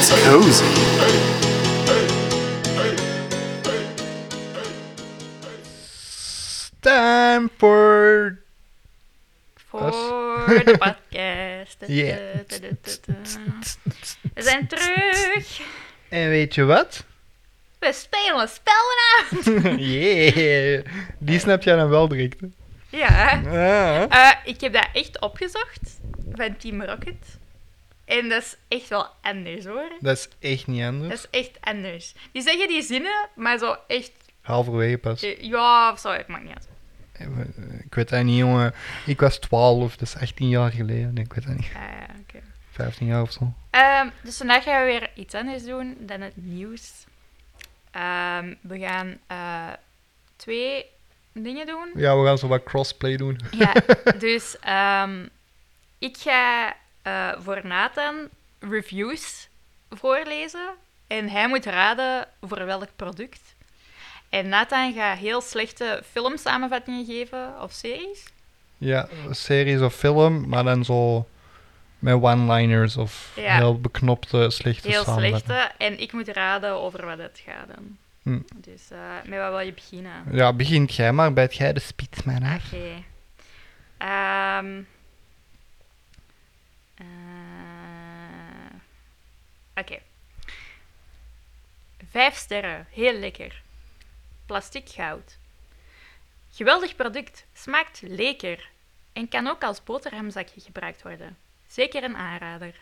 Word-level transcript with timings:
It's 0.00 0.08
cozy. 0.24 0.64
Time 6.80 7.50
for... 7.56 8.38
Voor 9.68 10.62
de 10.64 10.78
podcast. 10.78 11.76
Ja. 11.86 12.16
We 14.34 14.42
zijn 14.42 14.66
terug. 14.68 15.60
En 16.08 16.28
weet 16.28 16.54
je 16.54 16.64
wat? 16.64 17.04
We 17.78 17.92
spelen 17.92 18.48
spellenavond. 18.48 19.80
yeah. 19.80 20.84
Die 21.18 21.38
snap 21.38 21.62
jij 21.62 21.76
dan 21.76 21.88
wel 21.88 22.08
direct. 22.08 22.40
hè? 22.40 22.46
Ja. 22.88 23.42
Ah. 23.46 24.28
Eh, 24.28 24.36
ik 24.44 24.60
heb 24.60 24.72
dat 24.72 24.88
echt 24.92 25.20
opgezocht 25.20 26.00
van 26.34 26.56
Team 26.56 26.82
Rocket. 26.82 27.38
En 28.18 28.28
dat 28.28 28.42
is 28.42 28.56
echt 28.68 28.88
wel 28.88 29.06
anders 29.22 29.64
hoor. 29.64 29.92
Dat 30.00 30.16
is 30.16 30.28
echt 30.50 30.66
niet 30.66 30.78
Dat 30.80 30.88
anders. 30.88 31.14
is 31.20 31.26
echt 31.30 31.58
anders. 31.60 32.14
Die 32.32 32.42
zeggen 32.42 32.68
die 32.68 32.82
zinnen, 32.82 33.28
maar 33.34 33.58
zo 33.58 33.76
echt. 33.86 34.12
Halverwege 34.40 34.98
pas. 34.98 35.22
eh, 35.22 35.40
Ja, 35.42 35.92
of 35.92 35.98
zo, 35.98 36.10
het 36.10 36.26
maakt 36.28 36.44
niet 36.44 36.54
uit. 36.54 36.68
Ik 37.84 37.94
weet 37.94 38.08
dat 38.08 38.22
niet, 38.24 38.38
jongen. 38.38 38.74
Ik 39.06 39.20
was 39.20 39.38
12, 39.38 39.96
dat 39.96 40.08
is 40.08 40.16
18 40.16 40.48
jaar 40.48 40.70
geleden. 40.72 41.14
Nee, 41.14 41.24
ik 41.24 41.32
weet 41.32 41.46
dat 41.46 41.56
niet. 41.56 41.66
Ah, 41.74 41.82
ja, 41.82 42.06
oké. 42.20 42.42
15 42.70 43.06
jaar 43.06 43.22
of 43.22 43.32
zo. 43.32 43.52
Ehm, 43.70 44.08
dus 44.22 44.36
vandaag 44.36 44.62
gaan 44.64 44.80
we 44.80 44.86
weer 44.86 45.10
iets 45.14 45.34
anders 45.34 45.64
doen 45.64 45.96
dan 45.98 46.20
het 46.20 46.36
nieuws. 46.36 46.90
Ehm, 47.90 48.54
we 48.60 48.78
gaan 48.78 49.18
eh, 49.26 49.68
twee 50.36 50.84
dingen 51.32 51.66
doen. 51.66 51.90
Ja, 51.94 52.18
we 52.18 52.26
gaan 52.26 52.38
zo 52.38 52.46
wat 52.48 52.62
crossplay 52.62 53.16
doen. 53.16 53.40
Ja, 53.50 53.72
dus 54.18 54.58
ehm, 54.60 55.26
ik 55.98 56.16
ga 56.16 56.76
eh, 57.02 57.28
voor 57.38 57.60
Nathan 57.66 58.28
reviews 58.58 59.48
voorlezen. 59.90 60.68
En 61.06 61.28
hij 61.28 61.48
moet 61.48 61.64
raden 61.64 62.26
voor 62.40 62.64
welk 62.64 62.88
product. 62.96 63.54
En 64.28 64.48
Nathan 64.48 64.92
gaat 64.92 65.18
heel 65.18 65.40
slechte 65.40 66.02
filmsamenvattingen 66.10 67.04
geven 67.04 67.62
of 67.62 67.72
series. 67.72 68.24
Ja, 68.78 69.08
series 69.30 69.80
of 69.80 69.94
film, 69.94 70.48
maar 70.48 70.64
dan 70.64 70.84
zo 70.84 71.28
met 71.98 72.14
one-liners 72.14 72.96
of 72.96 73.32
Ja. 73.36 73.56
heel 73.56 73.80
beknopte, 73.80 74.50
slechte 74.50 74.88
Heel 74.88 75.04
slechte. 75.04 75.70
En 75.78 76.00
ik 76.00 76.12
moet 76.12 76.28
raden 76.28 76.72
over 76.72 77.06
wat 77.06 77.18
het 77.18 77.42
gaat 77.46 77.66
dan. 77.74 77.96
Hm. 78.22 78.40
Dus 78.54 78.90
eh, 78.90 78.98
met 79.24 79.38
wat 79.38 79.48
wil 79.50 79.58
je 79.58 79.72
beginnen? 79.72 80.12
Ja, 80.30 80.52
begint 80.52 80.94
jij 80.94 81.12
maar, 81.12 81.32
bijt 81.32 81.54
jij 81.54 81.72
de 81.72 81.80
spitsman 81.80 82.42
af. 82.42 82.72
Oké. 82.72 83.02
Ehm. 83.98 84.82
Eh, 87.00 88.80
Oké. 89.74 89.98
Vijf 92.10 92.34
sterren. 92.36 92.86
Heel 92.90 93.18
lekker. 93.18 93.62
Plastic 94.46 94.88
goud. 94.88 95.38
Geweldig 96.50 96.96
product. 96.96 97.44
Smaakt 97.52 98.00
lekker. 98.02 98.68
En 99.12 99.28
kan 99.28 99.46
ook 99.46 99.62
als 99.62 99.84
boterhamzakje 99.84 100.60
gebruikt 100.60 101.02
worden. 101.02 101.36
Zeker 101.66 102.04
een 102.04 102.16
aanrader. 102.16 102.74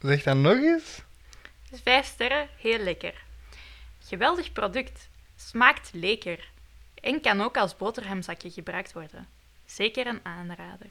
Zeg 0.00 0.22
dat 0.22 0.36
nog 0.36 0.56
eens? 0.56 1.02
Dus 1.70 1.80
vijf 1.80 2.06
sterren. 2.06 2.48
Heel 2.56 2.78
lekker. 2.78 3.22
Geweldig 4.04 4.52
product. 4.52 5.08
Smaakt 5.36 5.90
lekker. 5.92 6.50
En 6.94 7.20
kan 7.20 7.40
ook 7.40 7.56
als 7.56 7.76
boterhamzakje 7.76 8.50
gebruikt 8.50 8.92
worden. 8.92 9.28
Zeker 9.74 10.06
een 10.06 10.20
aanrader. 10.22 10.90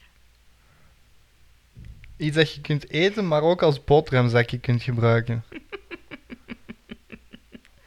Iets 2.18 2.36
dat 2.36 2.54
je 2.54 2.62
kunt 2.62 2.90
eten, 2.90 3.28
maar 3.28 3.42
ook 3.42 3.62
als 3.62 3.84
boterhamzakje 3.84 4.60
kunt 4.60 4.84
gebruiken. 4.84 5.44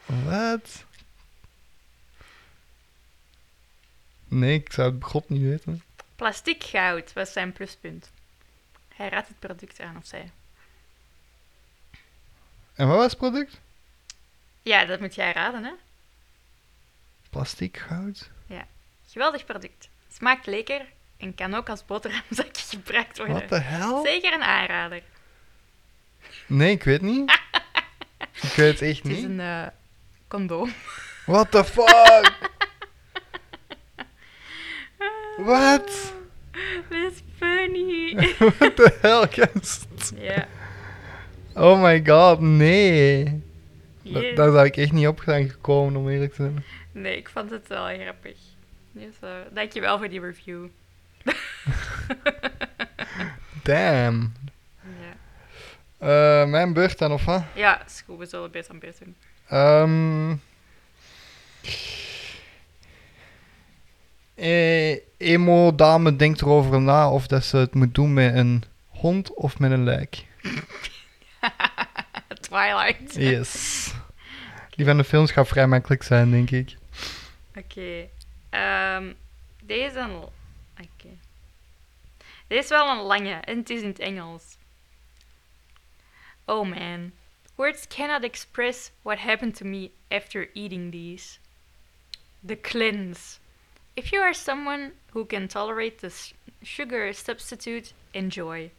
Wat? 0.25 0.85
Nee, 4.27 4.59
ik 4.59 4.71
zou 4.71 4.93
het 4.93 5.03
god 5.03 5.29
niet 5.29 5.41
weten. 5.41 5.83
Plastic 6.15 6.63
goud 6.63 7.13
was 7.13 7.31
zijn 7.31 7.53
pluspunt. 7.53 8.11
Hij 8.95 9.09
raadt 9.09 9.27
het 9.27 9.39
product 9.39 9.79
aan 9.79 9.97
of 9.97 10.05
zij. 10.05 10.31
En 12.73 12.87
wat 12.87 12.97
was 12.97 13.09
het 13.09 13.17
product? 13.17 13.59
Ja, 14.61 14.85
dat 14.85 14.99
moet 14.99 15.15
jij 15.15 15.31
raden, 15.31 15.63
hè? 15.63 15.71
Plastic 17.29 17.77
goud? 17.77 18.29
Geweldig 19.07 19.45
product. 19.45 19.89
Smaakt 20.17 20.45
lekker 20.45 20.81
en 21.17 21.35
kan 21.35 21.53
ook 21.53 21.69
als 21.69 21.85
boterhamzakje 21.85 22.63
gebruikt 22.77 23.17
worden. 23.17 23.35
Wat 23.35 23.49
de 23.49 23.59
hel? 23.59 24.05
Zeker 24.05 24.33
een 24.33 24.43
aanrader. 24.43 25.01
Nee, 26.47 26.71
ik 26.71 26.83
weet 26.83 27.01
niet. 27.01 27.39
ik 28.41 28.49
weet 28.55 28.79
het 28.79 28.81
echt 28.81 29.03
Het 29.03 29.11
is 29.11 29.17
niet. 29.17 29.23
een 29.23 29.39
eh, 29.39 29.67
condoom. 30.27 30.73
What 31.25 31.51
the 31.51 31.63
fuck? 31.63 32.33
Wat? 35.37 36.13
Dit 36.89 37.11
is 37.11 37.21
funny. 37.37 38.15
What 38.37 38.75
the 38.75 38.97
hell, 39.01 39.27
ja. 40.21 40.47
Oh 41.53 41.81
my 41.81 42.05
god, 42.05 42.39
nee. 42.39 43.23
Da- 44.01 44.19
Yes. 44.19 44.35
Daar 44.35 44.51
zou 44.51 44.65
ik 44.65 44.77
echt 44.77 44.91
niet 44.91 45.07
op 45.07 45.21
zijn 45.25 45.49
gekomen, 45.49 45.95
om 45.95 46.09
eerlijk 46.09 46.33
te 46.33 46.41
zijn. 46.41 46.63
Nee, 46.91 47.17
ik 47.17 47.29
vond 47.29 47.49
het 47.51 47.67
wel 47.67 47.85
grappig. 47.99 48.37
Dus, 48.95 49.15
eh, 49.21 49.29
dankjewel 49.53 49.97
voor 49.97 50.09
die 50.09 50.19
review. 50.19 50.67
Damn. 53.63 54.33
ja. 54.81 55.13
Eh, 55.97 56.49
mijn 56.49 56.73
beurt 56.73 56.97
dan, 56.97 57.11
of 57.11 57.25
wat? 57.25 57.43
ja, 57.55 57.85
is 57.85 58.03
goed. 58.05 58.17
We 58.17 58.25
zullen 58.25 58.51
beter 58.51 58.71
aan 58.71 58.79
beurt 58.79 58.99
doen. 58.99 59.15
Ehm 59.47 60.35
eh, 64.35 64.99
emo 65.17 65.75
dame 65.75 66.15
denkt 66.15 66.41
erover 66.41 66.81
na 66.81 67.11
of 67.11 67.27
dat 67.27 67.43
ze 67.43 67.57
het 67.57 67.73
moet 67.73 67.95
doen 67.95 68.13
met 68.13 68.35
een 68.35 68.63
hond 68.87 69.33
of 69.33 69.59
met 69.59 69.71
een 69.71 69.83
lijk. 69.83 70.25
Twilight. 72.39 73.15
Yes. 73.15 73.93
Die 74.69 74.85
van 74.85 74.97
de 74.97 75.03
films 75.03 75.31
gaat 75.31 75.47
vrij 75.47 75.67
makkelijk 75.67 76.03
zijn, 76.03 76.31
denk 76.31 76.51
ik. 76.51 76.75
Oké. 77.55 78.07
Ehm, 78.55 79.13
deze 79.63 79.85
is 79.85 79.95
een... 79.95 80.15
Oké. 80.15 81.17
Deze 82.47 82.61
is 82.61 82.69
wel 82.69 82.89
een 82.89 83.03
lange 83.03 83.33
en 83.33 83.57
het 83.57 83.69
is 83.69 83.81
in 83.81 83.87
het 83.87 83.99
Engels. 83.99 84.57
Oh 86.45 86.67
man. 86.67 87.11
Words 87.55 87.87
cannot 87.87 88.23
express 88.23 88.91
what 89.01 89.17
happened 89.19 89.55
to 89.55 89.65
me 89.65 89.91
after 90.11 90.49
eating 90.53 90.91
these. 90.91 91.39
The 92.45 92.55
cleanse. 92.55 93.39
If 93.95 94.11
you 94.11 94.21
are 94.21 94.33
someone 94.33 94.91
who 95.13 95.25
can 95.25 95.47
tolerate 95.47 95.99
the 95.99 96.11
sugar 96.61 97.13
substitute, 97.13 97.93
enjoy. 98.13 98.71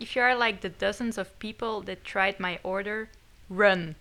If 0.00 0.16
you 0.16 0.22
are 0.22 0.34
like 0.34 0.60
the 0.60 0.68
dozens 0.68 1.16
of 1.16 1.38
people 1.38 1.80
that 1.82 2.04
tried 2.04 2.40
my 2.40 2.58
order, 2.62 3.08
run. 3.48 3.94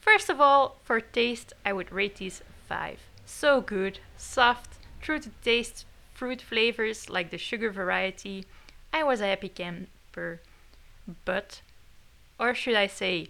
First 0.00 0.28
of 0.28 0.40
all, 0.40 0.76
for 0.84 1.00
taste, 1.00 1.54
I 1.64 1.72
would 1.72 1.90
rate 1.90 2.16
these 2.16 2.42
5. 2.68 3.00
So 3.34 3.60
good, 3.60 3.98
soft, 4.16 4.78
true 5.00 5.18
to 5.18 5.30
taste, 5.42 5.84
fruit 6.14 6.40
flavors 6.40 7.10
like 7.10 7.30
the 7.30 7.38
sugar 7.38 7.72
variety. 7.72 8.44
I 8.92 9.02
was 9.02 9.20
a 9.20 9.26
happy 9.26 9.48
camper. 9.48 10.40
But, 11.24 11.62
or 12.38 12.54
should 12.54 12.76
I 12.76 12.86
say, 12.86 13.28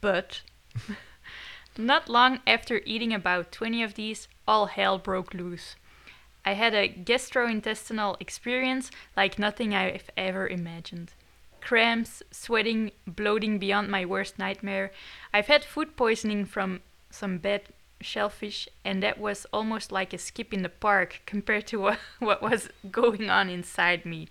but, 0.00 0.40
not 1.76 2.08
long 2.08 2.40
after 2.46 2.80
eating 2.86 3.12
about 3.12 3.52
20 3.52 3.82
of 3.82 3.94
these, 3.94 4.26
all 4.48 4.66
hell 4.66 4.96
broke 4.96 5.34
loose. 5.34 5.76
I 6.42 6.54
had 6.54 6.72
a 6.72 6.88
gastrointestinal 6.88 8.16
experience 8.20 8.90
like 9.18 9.38
nothing 9.38 9.74
I've 9.74 10.10
ever 10.16 10.48
imagined. 10.48 11.12
Cramps, 11.60 12.22
sweating, 12.30 12.92
bloating 13.06 13.58
beyond 13.58 13.90
my 13.90 14.06
worst 14.06 14.38
nightmare. 14.38 14.92
I've 15.34 15.48
had 15.48 15.62
food 15.62 15.94
poisoning 15.94 16.46
from 16.46 16.80
some 17.10 17.36
bad 17.36 17.64
shellfish, 18.00 18.68
and 18.84 19.02
that 19.02 19.18
was 19.18 19.46
almost 19.52 19.92
like 19.92 20.12
a 20.12 20.18
skip 20.18 20.52
in 20.52 20.62
the 20.62 20.68
park 20.68 21.22
compared 21.26 21.66
to 21.68 21.80
what, 21.80 21.98
what 22.18 22.42
was 22.42 22.68
going 22.90 23.30
on 23.30 23.48
inside 23.48 24.04
me. 24.04 24.28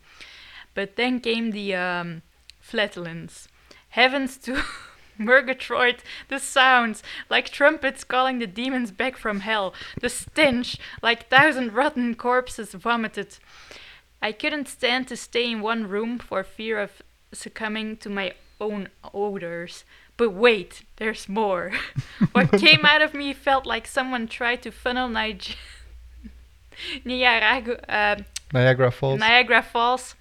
But 0.73 0.95
then 0.95 1.19
came 1.19 1.51
the 1.51 1.75
um, 1.75 2.21
flatulence. 2.59 3.47
Heavens 3.89 4.37
to 4.37 4.63
Murgatroyd, 5.17 6.03
the 6.29 6.39
sounds, 6.39 7.03
like 7.29 7.49
trumpets 7.49 8.03
calling 8.03 8.39
the 8.39 8.47
demons 8.47 8.91
back 8.91 9.17
from 9.17 9.41
hell, 9.41 9.73
the 9.99 10.09
stench, 10.09 10.77
like 11.01 11.29
thousand 11.29 11.73
rotten 11.73 12.15
corpses 12.15 12.73
vomited. 12.73 13.37
I 14.21 14.31
couldn't 14.31 14.67
stand 14.67 15.07
to 15.07 15.17
stay 15.17 15.51
in 15.51 15.61
one 15.61 15.87
room 15.87 16.19
for 16.19 16.43
fear 16.43 16.79
of 16.79 17.01
succumbing 17.33 17.97
to 17.97 18.09
my 18.09 18.33
own 18.61 18.89
odors. 19.13 19.83
But 20.19 20.33
wait, 20.33 20.83
there's 20.97 21.29
more. 21.29 21.71
what 22.33 22.51
came 22.51 22.83
out 22.83 23.01
of 23.01 23.13
me 23.13 23.31
felt 23.31 23.65
like 23.65 23.87
someone 23.87 24.27
tried 24.27 24.61
to 24.63 24.69
funnel 24.69 25.07
Niger- 25.07 25.55
Niagara, 27.05 27.79
uh, 27.87 28.17
Niagara 28.51 28.91
Falls. 28.91 29.17
Niagara 29.17 29.63
Falls 29.63 30.15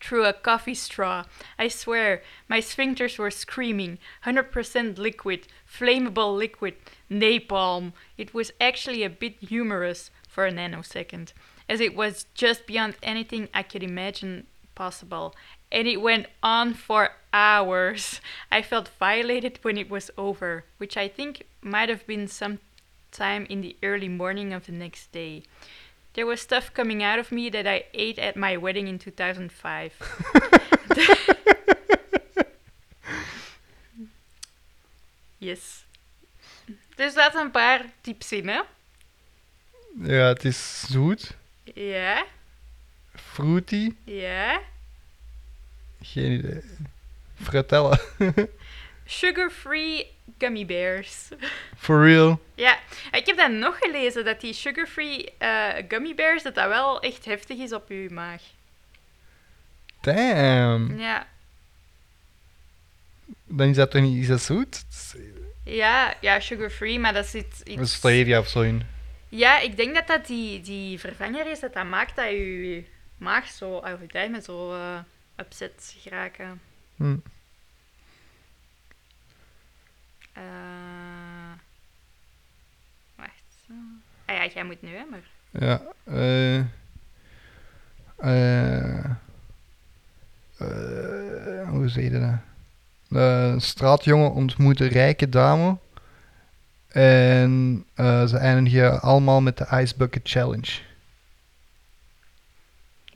through 0.00 0.24
a 0.24 0.32
coffee 0.32 0.74
straw. 0.74 1.24
I 1.58 1.68
swear, 1.68 2.22
my 2.48 2.60
sphincters 2.60 3.18
were 3.18 3.30
screaming. 3.30 3.98
100% 4.24 4.96
liquid, 4.96 5.48
flammable 5.70 6.34
liquid, 6.34 6.76
napalm. 7.10 7.92
It 8.16 8.32
was 8.32 8.52
actually 8.58 9.02
a 9.02 9.10
bit 9.10 9.36
humorous 9.38 10.10
for 10.26 10.46
a 10.46 10.50
nanosecond, 10.50 11.34
as 11.68 11.80
it 11.80 11.94
was 11.94 12.24
just 12.32 12.66
beyond 12.66 12.94
anything 13.02 13.50
I 13.52 13.64
could 13.64 13.82
imagine 13.82 14.46
possible. 14.74 15.34
And 15.74 15.88
it 15.88 16.00
went 16.00 16.26
on 16.40 16.74
for 16.74 17.10
hours. 17.32 18.20
I 18.52 18.62
felt 18.62 18.88
violated 19.00 19.58
when 19.62 19.76
it 19.76 19.90
was 19.90 20.10
over, 20.16 20.64
which 20.78 20.96
I 20.96 21.08
think 21.08 21.46
might 21.60 21.88
have 21.88 22.06
been 22.06 22.28
sometime 22.28 23.44
in 23.50 23.60
the 23.60 23.76
early 23.82 24.08
morning 24.08 24.52
of 24.52 24.66
the 24.66 24.72
next 24.72 25.10
day. 25.10 25.42
There 26.12 26.26
was 26.26 26.40
stuff 26.40 26.72
coming 26.72 27.02
out 27.02 27.18
of 27.18 27.32
me 27.32 27.50
that 27.50 27.66
I 27.66 27.86
ate 27.92 28.20
at 28.20 28.36
my 28.36 28.56
wedding 28.56 28.86
in 28.86 29.00
2005. 29.00 29.92
yes. 35.40 35.84
Dus 36.96 37.14
dat 37.14 37.34
een 37.34 37.50
paar 37.50 37.84
tips 38.00 38.32
in, 38.32 38.48
hè? 38.48 38.60
Ja, 40.02 40.28
het 40.28 40.44
is 40.44 40.84
zoet, 40.86 41.36
Ja, 41.74 42.24
fruity, 43.14 43.94
ja. 44.04 44.60
Geen 46.04 46.32
idee. 46.32 46.62
Fratella. 47.42 47.98
Sugar-free 49.06 50.06
gummy 50.38 50.66
bears. 50.66 51.28
For 51.76 52.04
real. 52.04 52.40
Ja, 52.54 52.78
ik 53.12 53.26
heb 53.26 53.36
dat 53.36 53.50
nog 53.50 53.78
gelezen, 53.78 54.24
dat 54.24 54.40
die 54.40 54.52
sugar-free 54.52 55.32
eh, 55.38 55.84
gummy 55.88 56.14
bears, 56.14 56.42
dat 56.42 56.54
dat 56.54 56.68
wel 56.68 57.00
echt 57.00 57.24
heftig 57.24 57.58
is 57.58 57.72
op 57.72 57.88
je 57.88 58.08
maag. 58.10 58.42
Damn. 60.00 60.98
Ja, 60.98 61.26
Dan 63.44 63.68
is 63.68 63.76
dat 63.76 63.90
toch 63.90 64.02
niet 64.02 64.22
is 64.22 64.26
dat 64.26 64.42
zoet? 64.42 64.84
Ja, 65.64 66.14
ja 66.20 66.40
sugar-free, 66.40 66.98
maar 66.98 67.12
dat 67.12 67.26
zit 67.26 67.58
Dat 67.58 67.68
iets... 67.68 67.82
is 67.82 67.94
stevia 67.94 68.38
of 68.38 68.48
zo 68.48 68.60
in. 68.60 68.82
Ja, 69.28 69.60
ik 69.60 69.76
denk 69.76 69.94
dat 69.94 70.06
dat 70.06 70.26
die, 70.26 70.60
die 70.60 71.00
vervanger 71.00 71.50
is 71.50 71.60
dat 71.60 71.72
dat 71.72 71.84
maakt 71.84 72.16
dat 72.16 72.28
je 72.28 72.84
maag 73.18 73.46
zo, 73.48 73.70
of 73.70 73.98
je 74.08 74.40
zo 74.42 74.74
eh 74.74 74.98
upset 75.36 75.94
geraken. 75.98 76.60
Hm. 76.96 77.16
Eh, 80.32 81.52
wacht. 83.16 83.42
Ah 84.24 84.36
ja, 84.36 84.46
jij 84.46 84.64
moet 84.64 84.82
nu, 84.82 84.96
hè, 84.96 85.04
maar... 85.10 85.22
Ja. 85.50 85.82
eh 86.04 86.58
eh 88.16 89.04
eh, 90.56 91.68
hoe 91.68 91.88
zeg 91.88 92.04
je 92.04 92.10
dat? 92.10 92.38
Een 93.08 93.60
straatjongen 93.60 94.32
ontmoet 94.32 94.80
een 94.80 94.88
rijke 94.88 95.28
dame. 95.28 95.78
En 96.88 97.84
ze 97.96 98.36
eindigen 98.38 99.00
allemaal 99.00 99.40
met 99.40 99.58
de 99.58 99.66
Ice 99.70 99.94
Bucket 99.96 100.28
Challenge. 100.28 100.80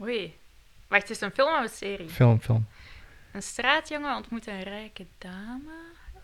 Oei. 0.00 0.37
Wacht, 0.88 1.02
het 1.02 1.10
is 1.10 1.20
een 1.20 1.30
film 1.30 1.54
of 1.54 1.62
een 1.62 1.68
serie? 1.76 2.08
Film, 2.08 2.40
film. 2.40 2.66
Een 3.32 3.42
straatjongen 3.42 4.16
ontmoet 4.16 4.46
een 4.46 4.62
rijke 4.62 5.06
dame 5.18 5.72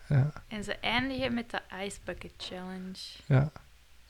Ja, 0.07 0.31
en 0.47 0.63
ze 0.63 0.73
eindigen 0.75 1.33
met 1.33 1.49
de 1.49 1.61
Ice 1.83 1.97
Bucket 2.03 2.31
Challenge. 2.37 2.97
ja. 3.25 3.51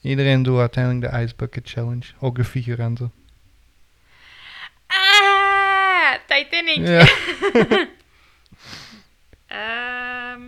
Iedereen 0.01 0.43
doet 0.43 0.59
uiteindelijk 0.59 1.11
de 1.13 1.19
Ice 1.21 1.35
Bucket 1.35 1.69
Challenge. 1.69 2.05
Ook 2.19 2.35
de 2.35 2.43
figuranten. 2.43 3.11
Ah, 4.87 6.13
Titanic! 6.27 6.87
Ja. 6.87 7.07
Ehm. 9.47 10.41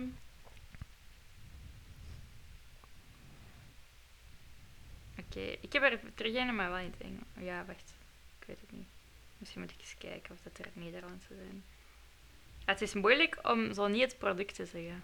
Oké, 5.18 5.40
ik 5.60 5.72
heb 5.72 5.82
er 5.82 6.00
terug 6.14 6.52
maar 6.52 6.70
wel 6.70 6.78
in 6.78 6.92
het 6.96 7.00
Engels. 7.00 7.24
Ja, 7.38 7.64
wacht. 7.66 7.94
Ik 8.40 8.46
weet 8.46 8.60
het 8.60 8.72
niet. 8.72 8.86
Misschien 9.38 9.60
moet 9.60 9.70
ik 9.70 9.80
eens 9.80 9.94
kijken 9.98 10.32
of 10.34 10.38
dat 10.42 10.58
er 10.58 10.70
Nederlandse 10.72 11.34
zijn. 11.34 11.64
Ja, 12.58 12.72
het 12.72 12.80
is 12.80 12.94
moeilijk 12.94 13.38
om 13.42 13.72
zo 13.74 13.86
niet 13.86 14.02
het 14.02 14.18
product 14.18 14.54
te 14.54 14.66
zeggen. 14.66 15.02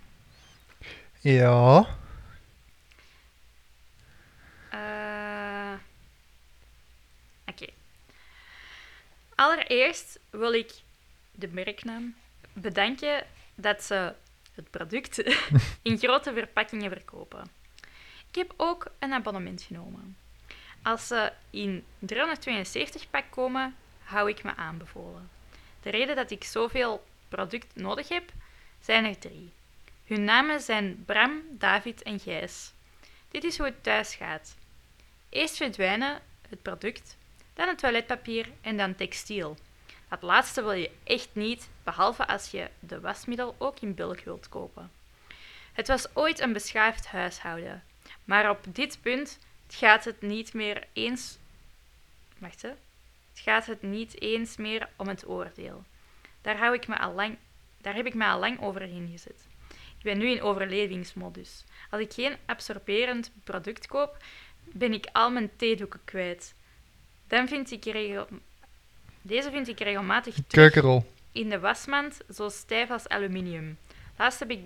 Ja. 1.21 1.87
Eh, 4.71 5.79
Oké. 7.47 7.67
Allereerst 9.35 10.19
wil 10.31 10.53
ik 10.53 10.73
de 11.31 11.49
merknaam 11.49 12.15
bedanken 12.53 13.27
dat 13.55 13.83
ze 13.83 14.15
het 14.55 14.71
product 14.71 15.19
in 15.83 15.99
grote 15.99 16.33
verpakkingen 16.33 16.91
verkopen. 16.91 17.51
Ik 18.29 18.35
heb 18.35 18.55
ook 18.57 18.87
een 18.99 19.13
abonnement 19.13 19.63
genomen. 19.63 20.17
Als 20.83 21.07
ze 21.07 21.33
in 21.51 21.85
372 21.99 23.11
pak 23.11 23.25
komen, 23.31 23.77
hou 24.05 24.29
ik 24.29 24.43
me 24.43 24.57
aanbevolen. 24.57 25.31
De 25.83 25.91
reden 25.91 26.17
dat 26.17 26.31
ik 26.31 26.45
zoveel 26.45 27.05
product 27.29 27.77
nodig 27.77 28.09
heb, 28.09 28.31
zijn 28.81 29.05
er 29.05 29.19
drie. 29.19 29.53
Hun 30.05 30.25
namen 30.25 30.61
zijn 30.61 31.05
Bram, 31.05 31.43
David 31.51 32.03
en 32.03 32.21
Gijs. 32.21 32.73
Dit 33.29 33.45
is 33.45 33.57
hoe 33.57 33.67
het 33.67 33.83
thuis 33.83 34.15
gaat. 34.15 34.57
Eerst 35.29 35.57
verdwijnen 35.57 36.21
het 36.49 36.63
product, 36.63 37.17
dan 37.55 37.69
het 37.69 37.79
toiletpapier 37.79 38.49
en 38.61 38.77
dan 38.77 38.95
textiel. 38.95 39.57
Dat 40.09 40.23
laatste 40.23 40.63
wil 40.63 40.73
je 40.73 40.91
echt 41.05 41.29
niet, 41.33 41.69
behalve 41.83 42.27
als 42.27 42.51
je 42.51 42.71
de 42.79 43.01
wasmiddel 43.01 43.55
ook 43.59 43.81
in 43.81 43.95
bulk 43.95 44.21
wilt 44.21 44.49
kopen. 44.49 44.91
Het 45.73 45.89
was 45.89 46.07
ooit 46.13 46.41
een 46.41 46.53
beschaafd 46.53 47.07
huishouden, 47.07 47.85
maar 48.25 48.51
op 48.51 48.65
dit 48.69 48.99
punt 49.03 49.39
gaat 49.69 50.05
het 50.05 50.21
niet 50.21 50.53
meer 50.53 50.87
eens. 50.93 51.39
Wacht, 52.39 52.63
hè. 52.63 52.73
Het 53.35 53.43
gaat 53.43 53.67
het 53.67 53.83
niet 53.83 54.21
eens 54.21 54.57
meer 54.57 54.89
om 54.97 55.09
het 55.09 55.29
oordeel. 55.29 55.85
Daar, 56.43 56.59
hou 56.59 56.75
ik 56.75 56.87
me 56.87 56.99
al 56.99 57.13
lang, 57.13 57.37
daar 57.81 57.95
heb 57.95 58.07
ik 58.07 58.15
me 58.15 58.27
al 58.27 58.39
lang 58.39 58.61
overheen 58.61 59.09
gezet. 59.11 59.47
Ik 59.99 60.03
ben 60.03 60.19
nu 60.19 60.31
in 60.31 60.43
overlevingsmodus. 60.43 61.65
Als 61.91 62.01
ik 62.01 62.13
geen 62.13 62.37
absorberend 62.47 63.31
product 63.45 63.87
koop, 63.87 64.17
ben 64.65 64.93
ik 64.93 65.07
al 65.13 65.31
mijn 65.31 65.51
theedoeken 65.57 66.01
kwijt. 66.05 66.55
Dan 67.27 67.49
vind 67.49 67.71
ik 67.71 67.85
regel... 67.85 68.29
Deze 69.23 69.51
vind 69.51 69.69
ik 69.69 69.81
regelmatig 69.81 70.35
terug 70.35 70.47
Keukenrol. 70.49 71.07
in 71.33 71.49
de 71.49 71.59
wasmand, 71.59 72.21
zo 72.35 72.49
stijf 72.49 72.91
als 72.91 73.09
aluminium. 73.09 73.79
Laatst 74.17 74.39
heb 74.39 74.51
ik 74.51 74.61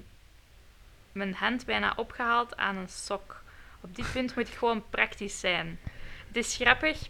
mijn 1.12 1.34
hand 1.34 1.64
bijna 1.64 1.92
opgehaald 1.96 2.56
aan 2.56 2.76
een 2.76 2.88
sok. 2.88 3.42
Op 3.80 3.96
dit 3.96 4.12
punt 4.12 4.36
moet 4.36 4.48
het 4.48 4.56
gewoon 4.56 4.88
praktisch 4.90 5.40
zijn. 5.40 5.80
Het 6.26 6.36
is 6.36 6.56
grappig. 6.56 7.08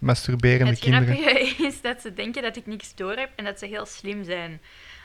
Masturberende 0.00 0.70
Het 0.70 0.78
kinderen. 0.78 1.16
grappige 1.16 1.64
is 1.68 1.80
dat 1.80 2.00
ze 2.00 2.14
denken 2.14 2.42
dat 2.42 2.56
ik 2.56 2.66
niks 2.66 2.94
door 2.94 3.16
heb 3.16 3.30
en 3.36 3.44
dat 3.44 3.58
ze 3.58 3.66
heel 3.66 3.86
slim 3.86 4.24
zijn. 4.24 4.60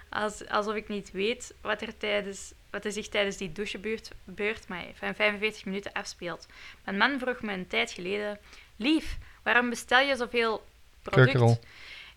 Als, 0.09 0.47
alsof 0.47 0.75
ik 0.75 0.87
niet 0.87 1.11
weet 1.11 1.53
wat 1.61 1.81
er, 1.81 1.97
tijdens, 1.97 2.53
wat 2.69 2.85
er 2.85 2.91
zich 2.91 3.07
tijdens 3.07 3.37
die 3.37 3.51
douchebeurt 3.51 4.11
beurt 4.23 4.67
mij 4.67 4.91
van 4.95 5.15
45 5.15 5.65
minuten 5.65 5.91
afspeelt. 5.91 6.47
Mijn 6.83 6.97
man 6.97 7.19
vroeg 7.19 7.41
me 7.41 7.53
een 7.53 7.67
tijd 7.67 7.91
geleden: 7.91 8.39
Lief, 8.75 9.17
waarom 9.43 9.69
bestel 9.69 9.99
je 9.99 10.15
zoveel 10.15 10.65
product? 11.01 11.59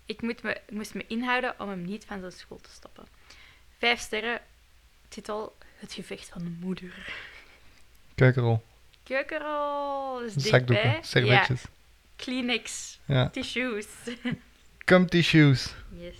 Ik 0.06 0.22
moet 0.22 0.42
me, 0.42 0.60
moest 0.70 0.94
me 0.94 1.04
inhouden 1.06 1.54
om 1.58 1.68
hem 1.68 1.82
niet 1.84 2.04
van 2.04 2.20
zijn 2.20 2.32
school 2.32 2.58
te 2.60 2.70
stoppen. 2.70 3.06
Vijf 3.78 4.00
sterren, 4.00 4.40
titel 5.08 5.56
Het 5.76 5.92
gevecht 5.92 6.28
van 6.28 6.42
de 6.44 6.56
moeder. 6.60 7.12
Keukenrol. 8.14 8.62
Keukenrol, 9.02 10.22
is 10.22 10.34
Zakdoeken. 10.34 10.90
Ja, 10.90 11.02
Servetjes. 11.02 11.64
Kleenex, 12.18 12.98
Ja. 13.04 13.28
tissues. 13.28 13.86
Cum 14.84 15.06
tissues. 15.06 15.74
yes. 15.90 16.14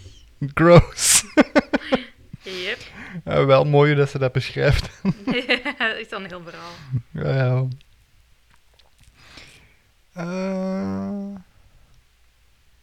Gross. 0.55 1.25
Yep. 2.43 2.79
Wel 3.47 3.65
mooi 3.65 3.95
dat 3.95 4.11
ze 4.11 4.19
dat 4.19 4.33
beschrijft. 4.33 4.91
dat 5.77 5.97
is 6.01 6.09
dan 6.09 6.23
een 6.23 6.29
heel 6.29 6.43
verhaal. 6.43 6.73
Ja, 7.11 7.35
ja. 7.45 7.67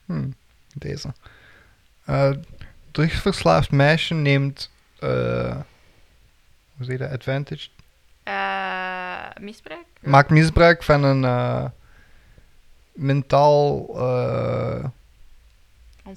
Hm, 0.06 0.30
deze. 0.74 1.14
Eh 2.06 2.32
drugsverslaafd 2.92 3.72
meisje 3.72 4.14
neemt... 4.14 4.72
eh, 5.00 5.56
hoe 6.76 6.86
zeg 6.86 6.88
je 6.88 6.98
dat? 6.98 7.12
Advantage? 7.12 7.68
Misbruik? 9.42 9.86
Maakt 10.02 10.30
misbruik 10.30 10.84
van 10.84 11.04
een 11.04 11.24
mentaal... 12.96 13.98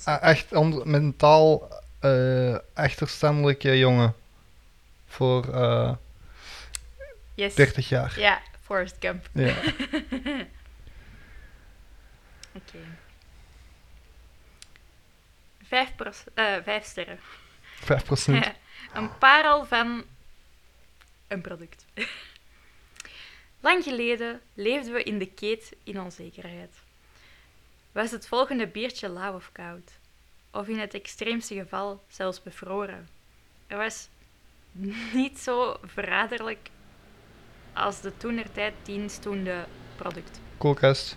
Ah, 0.05 0.23
echt 0.23 0.53
on- 0.53 0.83
mentaal 0.91 1.69
eh, 2.01 2.57
achterstandelijke 2.75 3.79
jongen. 3.79 4.15
Voor 5.07 5.55
eh 5.55 5.93
yes. 7.35 7.55
30 7.55 7.89
jaar. 7.89 8.21
Ja, 8.21 8.41
Forrest 8.63 8.97
Gump. 9.01 9.29
Ja. 9.33 9.55
Oké. 12.59 12.79
Vijf, 15.65 15.93
vijf 16.65 16.85
sterren. 16.85 17.19
5%. 17.83 17.85
Ja, 18.25 18.55
een 18.95 19.19
parel 19.19 19.67
van 19.67 20.05
een 21.29 21.41
product. 21.41 21.85
Lang 23.61 23.83
geleden 23.83 24.41
leefden 24.55 24.93
we 24.93 25.03
in 25.03 25.19
de 25.19 25.27
keet 25.27 25.77
in 25.85 26.01
onzekerheid. 26.01 26.77
Was 27.93 28.11
het 28.11 28.27
volgende 28.27 28.67
biertje 28.67 29.09
lauw 29.09 29.35
of 29.35 29.53
koud? 29.53 29.93
Of 30.51 30.69
in 30.69 30.79
het 30.79 30.95
extreemste 30.95 31.55
geval 31.55 32.05
zelfs 32.09 32.43
bevroren? 32.43 33.09
Er 33.67 33.77
was 33.77 34.09
niet 35.13 35.39
zo 35.39 35.77
verraderlijk 35.83 36.71
als 37.73 38.01
de 38.01 38.17
toenertijd 38.17 38.75
dienstdoende 38.83 39.65
product. 39.97 40.41
Koelkast. 40.57 41.17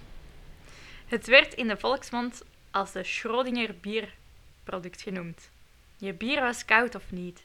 Het 1.05 1.27
werd 1.27 1.53
in 1.53 1.67
de 1.67 1.77
volksmond 1.77 2.43
als 2.71 2.91
de 2.91 3.03
Schrödinger 3.03 3.79
bierproduct 3.81 5.01
genoemd. 5.01 5.49
Je 5.97 6.13
bier 6.13 6.41
was 6.41 6.65
koud 6.65 6.95
of 6.95 7.11
niet. 7.11 7.41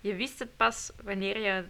Je 0.00 0.14
wist 0.14 0.38
het 0.38 0.56
pas 0.56 0.90
wanneer 1.02 1.38
je 1.38 1.64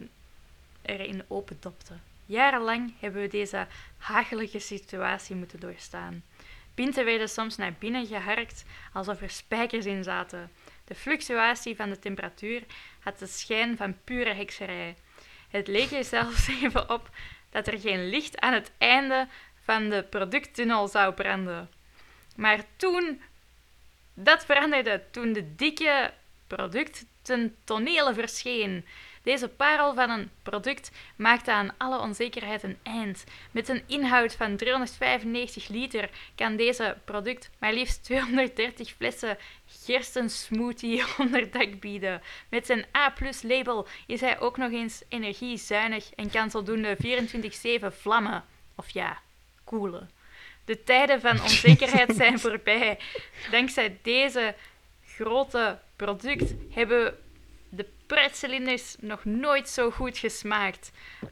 erin 0.82 1.22
opendopte. 1.28 1.94
Jarenlang 2.30 2.92
hebben 3.00 3.22
we 3.22 3.28
deze 3.28 3.66
hagelige 3.98 4.58
situatie 4.58 5.36
moeten 5.36 5.60
doorstaan. 5.60 6.24
Pinten 6.74 7.04
werden 7.04 7.28
soms 7.28 7.56
naar 7.56 7.74
binnen 7.78 8.06
geharkt 8.06 8.64
alsof 8.92 9.20
er 9.20 9.30
spijkers 9.30 9.86
in 9.86 10.04
zaten. 10.04 10.50
De 10.84 10.94
fluctuatie 10.94 11.76
van 11.76 11.90
de 11.90 11.98
temperatuur 11.98 12.62
had 13.00 13.18
de 13.18 13.26
schijn 13.26 13.76
van 13.76 13.96
pure 14.04 14.34
hekserij. 14.34 14.96
Het 15.48 15.66
leek 15.66 15.90
er 15.90 16.04
zelfs 16.04 16.48
even 16.62 16.90
op 16.90 17.10
dat 17.50 17.66
er 17.66 17.80
geen 17.80 18.08
licht 18.08 18.40
aan 18.40 18.52
het 18.52 18.72
einde 18.78 19.28
van 19.62 19.88
de 19.88 20.02
producttunnel 20.10 20.88
zou 20.88 21.14
branden. 21.14 21.70
Maar 22.36 22.64
toen, 22.76 23.22
dat 24.14 24.44
veranderde 24.44 25.04
toen 25.10 25.32
de 25.32 25.54
dikke 25.54 26.12
product 26.46 27.04
ten 27.22 27.56
tonele 27.64 28.14
verscheen. 28.14 28.84
Deze 29.22 29.48
parel 29.48 29.94
van 29.94 30.10
een 30.10 30.30
product 30.42 30.90
maakte 31.16 31.52
aan 31.52 31.74
alle 31.76 31.98
onzekerheid 31.98 32.62
een 32.62 32.78
eind. 32.82 33.24
Met 33.50 33.68
een 33.68 33.82
inhoud 33.86 34.34
van 34.34 34.56
395 34.56 35.68
liter 35.68 36.10
kan 36.34 36.56
deze 36.56 36.96
product 37.04 37.50
maar 37.58 37.72
liefst 37.72 38.04
230 38.04 38.94
flessen 38.96 39.38
gerstensmoothie 39.66 41.04
onderdak 41.18 41.80
bieden. 41.80 42.22
Met 42.48 42.66
zijn 42.66 42.84
A-plus 42.96 43.42
label 43.42 43.86
is 44.06 44.20
hij 44.20 44.40
ook 44.40 44.56
nog 44.56 44.72
eens 44.72 45.02
energiezuinig 45.08 46.10
en 46.14 46.30
kan 46.30 46.50
zodoende 46.50 46.96
24-7 46.96 47.96
vlammen. 47.96 48.44
Of 48.74 48.90
ja, 48.90 49.18
koelen. 49.64 50.10
De 50.64 50.82
tijden 50.84 51.20
van 51.20 51.42
onzekerheid 51.48 52.16
zijn 52.16 52.38
voorbij. 52.38 52.98
Dankzij 53.50 53.98
deze 54.02 54.54
grote 55.04 55.78
product 55.96 56.54
hebben 56.70 57.18
de 58.10 58.16
pretcilinders 58.16 58.96
nog 59.00 59.24
nooit 59.24 59.68
zo 59.68 59.90
goed 59.90 60.18
gesmaakt. 60.18 60.90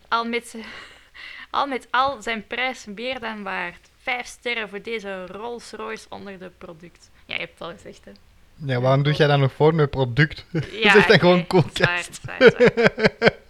Al 0.08 0.24
met, 0.24 0.56
al 1.50 1.66
met 1.66 1.86
al 1.90 2.22
zijn 2.22 2.46
prijs 2.46 2.84
meer 2.84 3.20
dan 3.20 3.42
waard. 3.42 3.88
Vijf 4.02 4.26
sterren 4.26 4.68
voor 4.68 4.82
deze 4.82 5.26
Rolls 5.26 5.70
Royce 5.70 6.06
onder 6.08 6.38
de 6.38 6.50
product. 6.58 7.10
Ja, 7.26 7.34
je 7.34 7.40
hebt 7.40 7.58
het 7.58 7.68
al 7.68 7.74
gezegd, 7.74 8.04
hè. 8.04 8.12
Ja, 8.66 8.80
waarom 8.80 9.02
doe 9.02 9.12
jij 9.12 9.26
dan 9.26 9.40
nog 9.40 9.52
voor 9.52 9.74
met 9.74 9.90
product? 9.90 10.44
Ja, 10.52 10.92
zeg 10.92 10.92
dan 10.92 11.02
oké, 11.02 11.18
gewoon 11.18 11.46
koelkast. 11.46 12.14
zwaar, 12.14 12.36
zwaar, 12.38 12.50
zwaar. 12.50 13.32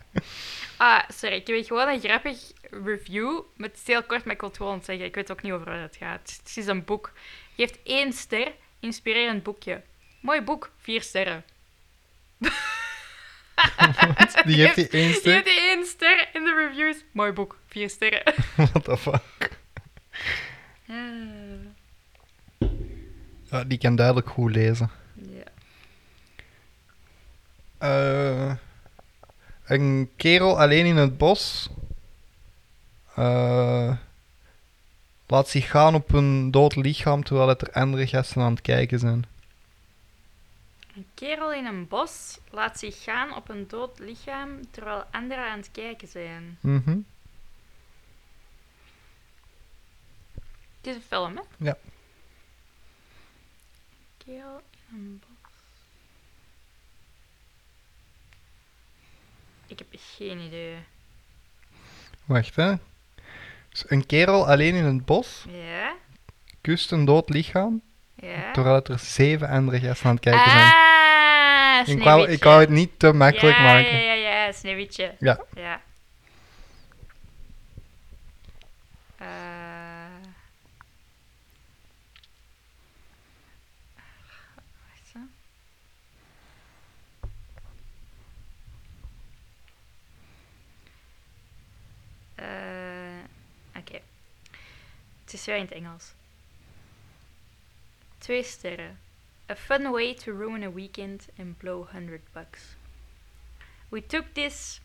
Ah, 0.77 1.03
sorry, 1.09 1.37
ik 1.37 1.47
heb 1.47 1.65
gewoon 1.67 1.89
een 1.89 2.01
grappig 2.01 2.39
review. 2.71 3.41
Het 3.57 3.75
is 3.75 3.87
heel 3.87 4.03
kort, 4.03 4.25
maar 4.25 4.35
ik 4.35 4.41
wil 4.41 4.49
het 4.49 4.59
gewoon 4.59 4.83
zeggen. 4.85 5.05
Ik 5.05 5.15
weet 5.15 5.31
ook 5.31 5.43
niet 5.43 5.53
over 5.53 5.67
wat 5.71 5.81
het 5.81 5.97
gaat. 5.97 6.41
Het 6.45 6.57
is 6.57 6.67
een 6.67 6.85
boek. 6.85 7.13
Geeft 7.57 7.79
één 7.83 8.13
ster. 8.13 8.53
Inspirerend 8.81 9.43
boekje. 9.43 9.83
Mooi 10.21 10.41
boek. 10.41 10.71
Vier 10.79 11.03
sterren. 11.03 11.45
Die 14.47 14.57
heeft 14.61 14.75
die 14.75 14.89
één 14.89 15.07
Die 15.07 15.15
ster? 15.15 15.33
heeft 15.33 15.45
die 15.45 15.61
één 15.61 15.85
ster 15.87 16.29
in 16.33 16.45
de 16.45 16.55
reviews. 16.69 16.97
Mooi 17.13 17.33
boek. 17.33 17.59
Vier 17.69 17.91
sterren. 17.91 18.35
What 18.73 18.85
the 18.85 18.97
fuck? 18.97 19.57
Ja, 23.51 23.65
die 23.65 23.79
kan 23.79 23.97
duidelijk 23.97 24.29
goed 24.29 24.51
lezen. 24.55 24.91
ja. 25.15 25.43
Eh, 27.79 28.55
een 29.65 30.11
kerel 30.17 30.61
alleen 30.61 30.87
in 30.87 30.97
het 30.97 31.19
bos 31.19 31.69
eh, 33.15 33.93
laat 35.27 35.49
zich 35.49 35.71
gaan 35.71 35.95
op 35.95 36.13
een 36.13 36.51
dood 36.51 36.77
lichaam 36.77 37.23
terwijl 37.25 37.49
het 37.49 37.63
er 37.63 37.73
andere 37.73 38.07
gasten 38.07 38.43
aan 38.43 38.51
het 38.53 38.61
kijken 38.61 38.99
zijn. 38.99 39.25
Een 40.99 41.07
kerel 41.15 41.53
in 41.53 41.67
een 41.67 41.89
bos 41.89 42.39
laat 42.51 42.79
zich 42.79 43.03
gaan 43.03 43.35
op 43.35 43.49
een 43.49 43.69
dood 43.69 43.99
lichaam 43.99 44.71
terwijl 44.71 45.05
anderen 45.11 45.45
aan 45.45 45.59
het 45.59 45.71
kijken 45.71 46.09
zijn. 46.09 46.59
Mhm. 46.61 46.99
Het 50.77 50.87
is 50.87 50.95
een 50.95 51.03
film, 51.03 51.37
hè? 51.37 51.43
Ja. 51.59 51.77
Kerel 54.17 54.63
in 54.91 54.97
een 54.97 55.21
bos. 55.21 55.51
Ik 59.67 59.79
heb 59.79 59.89
geen 59.91 60.39
idee. 60.39 60.79
Wacht 62.25 62.57
hè. 62.57 62.75
Dus 63.69 63.91
een 63.91 64.07
kerel 64.07 64.49
alleen 64.49 64.75
in 64.75 64.85
het 64.85 65.05
bos 65.05 65.45
Ja? 65.49 65.97
kust 66.61 66.93
een 66.93 67.05
dood 67.05 67.29
lichaam 67.29 67.83
Ja? 68.21 68.53
terwijl 68.53 68.83
er 68.83 68.99
zeven 68.99 69.49
andere 69.49 69.81
gasten 69.81 70.07
aan 70.09 70.15
het 70.15 70.25
kijken 70.25 70.51
zijn. 70.51 70.65
Ah, 70.65 71.89
Ik 71.89 72.03
wou, 72.03 72.29
ik 72.29 72.45
wou 72.45 72.61
het 72.61 72.69
niet 72.71 72.99
te 72.99 73.13
makkelijk 73.13 73.57
ja, 73.57 73.63
maken. 73.63 73.91
Ja, 74.03 74.13
ja, 74.13 74.45
ja, 74.45 74.53
Sneeuwwitje. 74.53 75.15
Ja. 75.19 75.41
Ja. 75.55 75.81
Eh, 92.35 93.19
Oké. 93.79 94.01
Het 95.25 95.33
is 95.33 95.45
weer 95.45 95.57
in 95.57 95.63
het 95.63 95.73
Engels. 95.73 96.13
Twee 98.29 98.43
sterren. 98.43 98.99
A 99.49 99.55
fun 99.55 99.91
way 99.91 100.13
to 100.13 100.35
ruin 100.35 100.63
a 100.63 100.69
weekend 100.69 101.29
and 101.39 101.59
blow 101.59 101.79
100 101.79 102.21
bucks. 102.35 102.75
We 103.91 104.03
took 104.03 104.35
this 104.35 104.81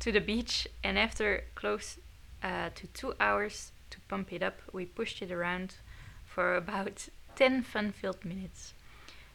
to 0.00 0.12
the 0.12 0.20
beach, 0.20 0.68
and 0.82 0.98
after 0.98 1.44
close 1.54 1.96
uh, 2.42 2.68
to 2.74 2.86
two 2.88 3.14
hours 3.18 3.72
to 3.88 4.00
pump 4.00 4.34
it 4.34 4.42
up, 4.42 4.60
we 4.70 4.84
pushed 4.84 5.22
it 5.22 5.32
around 5.32 5.76
for 6.26 6.56
about 6.56 7.08
10 7.36 7.62
fun 7.62 7.90
filled 7.90 8.22
minutes. 8.22 8.74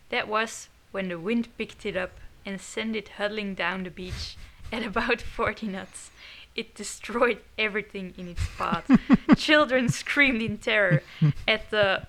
That 0.10 0.28
was 0.28 0.70
when 0.92 1.10
the 1.10 1.18
wind 1.18 1.48
picked 1.58 1.88
it 1.88 1.98
up 1.98 2.20
and 2.46 2.62
sent 2.62 2.96
it 2.96 3.18
huddling 3.18 3.56
down 3.56 3.82
the 3.82 3.90
beach 3.90 4.38
at 4.72 4.86
about 4.86 5.22
40 5.22 5.70
knots. 5.70 6.12
It 6.56 6.76
destroyed 6.76 7.40
everything 7.58 8.14
in 8.16 8.28
its 8.28 8.46
path. 8.60 8.86
Children 9.38 9.90
screamed 9.90 10.44
in 10.44 10.60
terror 10.60 11.02
at 11.48 11.72
the 11.72 12.06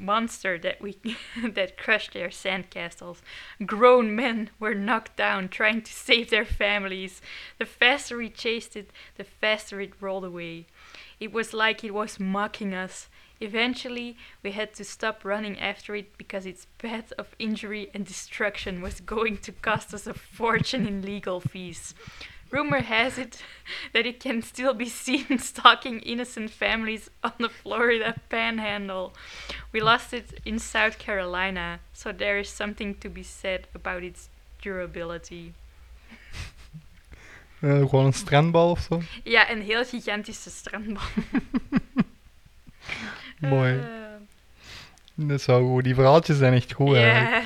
monster 0.00 0.58
that 0.58 0.80
we 0.80 0.96
that 1.42 1.76
crushed 1.76 2.14
their 2.14 2.28
sandcastles. 2.28 3.18
Grown 3.64 4.16
men 4.16 4.50
were 4.58 4.74
knocked 4.74 5.16
down 5.16 5.48
trying 5.48 5.82
to 5.82 5.92
save 5.92 6.30
their 6.30 6.44
families. 6.44 7.20
The 7.58 7.66
faster 7.66 8.16
we 8.16 8.30
chased 8.30 8.76
it, 8.76 8.90
the 9.16 9.24
faster 9.24 9.80
it 9.80 9.92
rolled 10.00 10.24
away. 10.24 10.66
It 11.20 11.32
was 11.32 11.52
like 11.52 11.84
it 11.84 11.94
was 11.94 12.18
mocking 12.18 12.74
us. 12.74 13.08
Eventually, 13.40 14.18
we 14.42 14.52
had 14.52 14.74
to 14.74 14.84
stop 14.84 15.24
running 15.24 15.58
after 15.58 15.94
it 15.96 16.18
because 16.18 16.44
its 16.44 16.66
path 16.76 17.10
of 17.18 17.34
injury 17.38 17.90
and 17.94 18.04
destruction 18.04 18.82
was 18.82 19.00
going 19.00 19.38
to 19.38 19.52
cost 19.52 19.94
us 19.94 20.06
a 20.06 20.12
fortune 20.12 20.86
in 20.86 21.00
legal 21.00 21.40
fees. 21.40 21.94
Rumor 22.50 22.80
has 22.82 23.18
it 23.18 23.42
that 23.92 24.06
it 24.06 24.20
can 24.22 24.42
still 24.42 24.74
be 24.74 24.88
seen 24.88 25.38
stalking 25.52 26.00
innocent 26.00 26.50
families 26.50 27.10
on 27.22 27.32
the 27.38 27.48
Florida 27.48 28.14
panhandle. 28.28 29.12
We 29.72 29.80
lost 29.80 30.12
it 30.12 30.40
in 30.44 30.58
South 30.58 30.98
Carolina, 30.98 31.78
so 31.92 32.12
there 32.12 32.38
is 32.38 32.48
something 32.56 32.98
to 33.00 33.08
be 33.08 33.22
said 33.22 33.66
about 33.74 34.02
its 34.02 34.28
durability. 34.62 35.52
Eh, 37.62 37.78
gewoon 37.88 38.04
een 38.04 38.12
strandbal 38.12 38.70
of 38.70 38.80
zo. 38.80 39.02
Ja, 39.24 39.50
een 39.50 39.62
heel 39.62 39.84
gigantische 39.84 40.50
strandbal. 40.50 41.02
Mooi. 43.38 43.78
Eh, 43.78 43.84
Dat 45.14 45.38
is 45.38 45.46
wel 45.46 45.66
goed. 45.68 45.84
Die 45.84 45.94
verhaaltjes 45.94 46.36
zijn 46.38 46.52
echt 46.52 46.72
goed 46.72 46.96
eigenlijk. 46.96 47.44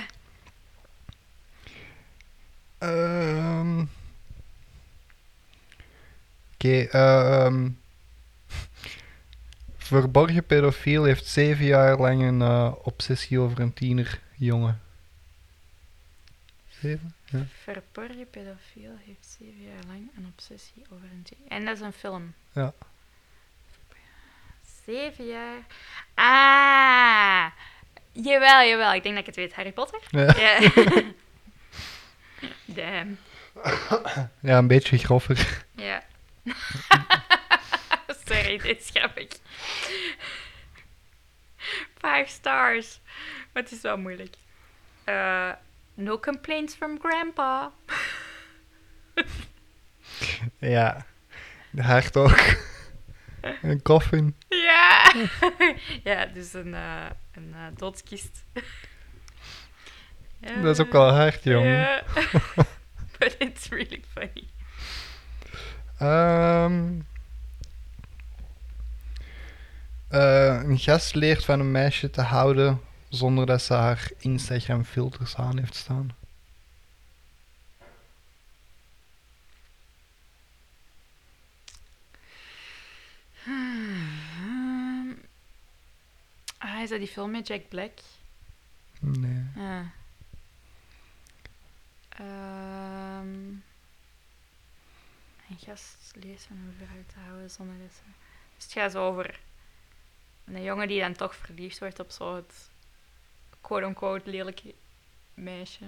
ja. 2.81 3.87
Oké, 6.65 6.83
ehm. 6.91 7.69
verborgen 9.77 10.47
pedofiel 10.47 11.05
heeft 11.05 11.27
zeven 11.27 11.65
jaar 11.65 11.97
lang 11.99 12.23
een 12.23 12.43
eh, 12.43 12.73
obsessie 12.83 13.39
over 13.39 13.61
een 13.61 13.73
tienerjongen. 13.75 14.81
Zeven? 16.69 17.15
Ja. 17.25 17.47
Verborgen 17.63 18.31
pedofiel 18.31 18.91
heeft 19.07 19.37
zeven 19.39 19.63
jaar 19.63 19.83
lang 19.87 20.11
een 20.17 20.27
obsessie 20.37 20.83
over 20.93 21.05
een 21.13 21.23
tien- 21.23 21.49
En 21.49 21.65
dat 21.65 21.75
is 21.77 21.81
een 21.83 21.93
film. 21.93 22.35
Ja. 22.53 22.73
Zeven 24.85 25.27
jaar. 25.27 25.59
Ah! 26.15 27.51
Jawel, 28.13 28.69
jawel. 28.69 28.95
Ik 28.95 29.03
denk 29.03 29.15
dat 29.15 29.27
ik 29.27 29.27
het 29.27 29.37
weet. 29.37 29.55
Harry 29.55 29.73
Potter? 29.73 30.01
Ja. 30.11 30.37
Ja. 30.37 30.61
Damn. 32.65 33.19
ja, 34.41 34.59
een 34.59 34.67
beetje 34.67 34.99
groffer. 34.99 35.65
Ja. 35.77 36.03
Sorry, 38.27 38.59
dit 38.59 38.81
is 38.81 38.91
grappig. 38.95 39.29
Five 41.95 42.25
stars. 42.27 43.01
Maar 43.53 43.63
het 43.63 43.73
is 43.73 43.81
wel 43.81 43.99
moeilijk. 43.99 44.35
Eh, 45.05 45.51
no 45.95 46.19
complaints 46.19 46.75
from 46.75 46.99
grandpa. 47.01 47.73
Ja, 50.59 51.07
de 51.71 51.83
hart 51.83 52.17
ook. 52.17 52.39
een 53.63 53.83
coffin. 53.83 54.37
Ja! 54.49 55.13
ja, 56.03 56.27
dus 56.27 56.53
een, 56.53 56.75
eh, 56.75 57.07
een 57.33 57.55
doodskist. 57.77 58.45
Dat 60.41 60.79
is 60.79 60.81
ook 60.87 60.93
wel 60.93 61.11
hard, 61.11 61.45
jongen. 61.45 61.79
Ja. 61.79 62.03
But 63.19 63.35
it's 63.39 63.69
really 63.69 64.05
funny. 64.13 64.54
Ehm, 66.05 67.01
eh, 70.09 70.63
een 70.63 70.79
gast 70.79 71.15
leert 71.15 71.45
van 71.45 71.61
een 71.61 71.71
meisje 71.71 72.11
te 72.11 72.21
houden 72.21 72.81
zonder 73.09 73.47
dat 73.47 73.63
ze 73.63 73.75
haar 73.75 74.11
Instagram 74.19 74.85
filters 74.85 75.37
aan 75.37 75.59
heeft 75.59 75.75
staan. 75.75 76.11
Ehm, 83.47 85.13
ah, 86.59 86.83
is 86.83 86.89
dat 86.89 86.99
die 86.99 87.09
film 87.09 87.31
met 87.31 87.47
Jack 87.47 87.69
Black? 87.69 87.93
Nee. 89.01 89.45
Ah. 89.57 89.81
Ehm, 92.09 93.54
een 95.61 95.67
gast 95.67 96.13
van 96.47 96.57
een 96.57 96.75
vrouw 96.77 97.03
te 97.07 97.19
houden 97.27 97.51
zonder 97.51 97.79
dat 97.79 97.93
ze... 97.95 98.03
Dus 98.55 98.65
het 98.65 98.73
gaat 98.73 98.97
over 98.97 99.41
een 100.45 100.63
jongen 100.63 100.89
die 100.89 101.01
dan 101.01 101.13
toch 101.13 101.37
verliefd 101.37 101.79
wordt 101.79 102.01
op 102.01 102.11
zo 102.11 102.35
het 102.35 102.71
quote-unquote 103.61 104.31
lelijke 104.31 104.75
meisje. 105.35 105.85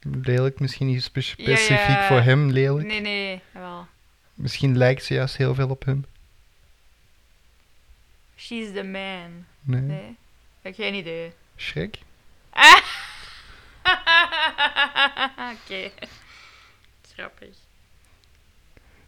Lelijk, 0.00 0.60
misschien 0.60 0.86
niet 0.86 1.04
Ja, 1.14 1.22
specifiek 1.22 1.78
ja. 1.78 2.06
voor 2.06 2.20
hem 2.20 2.50
lelijk. 2.50 2.86
Nee, 2.86 3.00
nee, 3.00 3.42
wel. 3.52 3.86
Misschien 4.34 4.76
lijkt 4.76 5.04
ze 5.04 5.14
juist 5.14 5.36
heel 5.36 5.54
veel 5.54 5.68
op 5.68 5.84
hem. 5.84 6.04
She's 8.36 8.72
the 8.72 8.82
man. 8.82 9.44
Nee. 9.60 9.80
Nee, 9.80 10.08
ik 10.08 10.16
heb 10.60 10.74
geen 10.74 10.94
idee. 10.94 11.32
Schrik? 11.56 11.98
Ah! 12.50 12.82
Oké. 15.52 15.90
Grappig. 17.14 17.56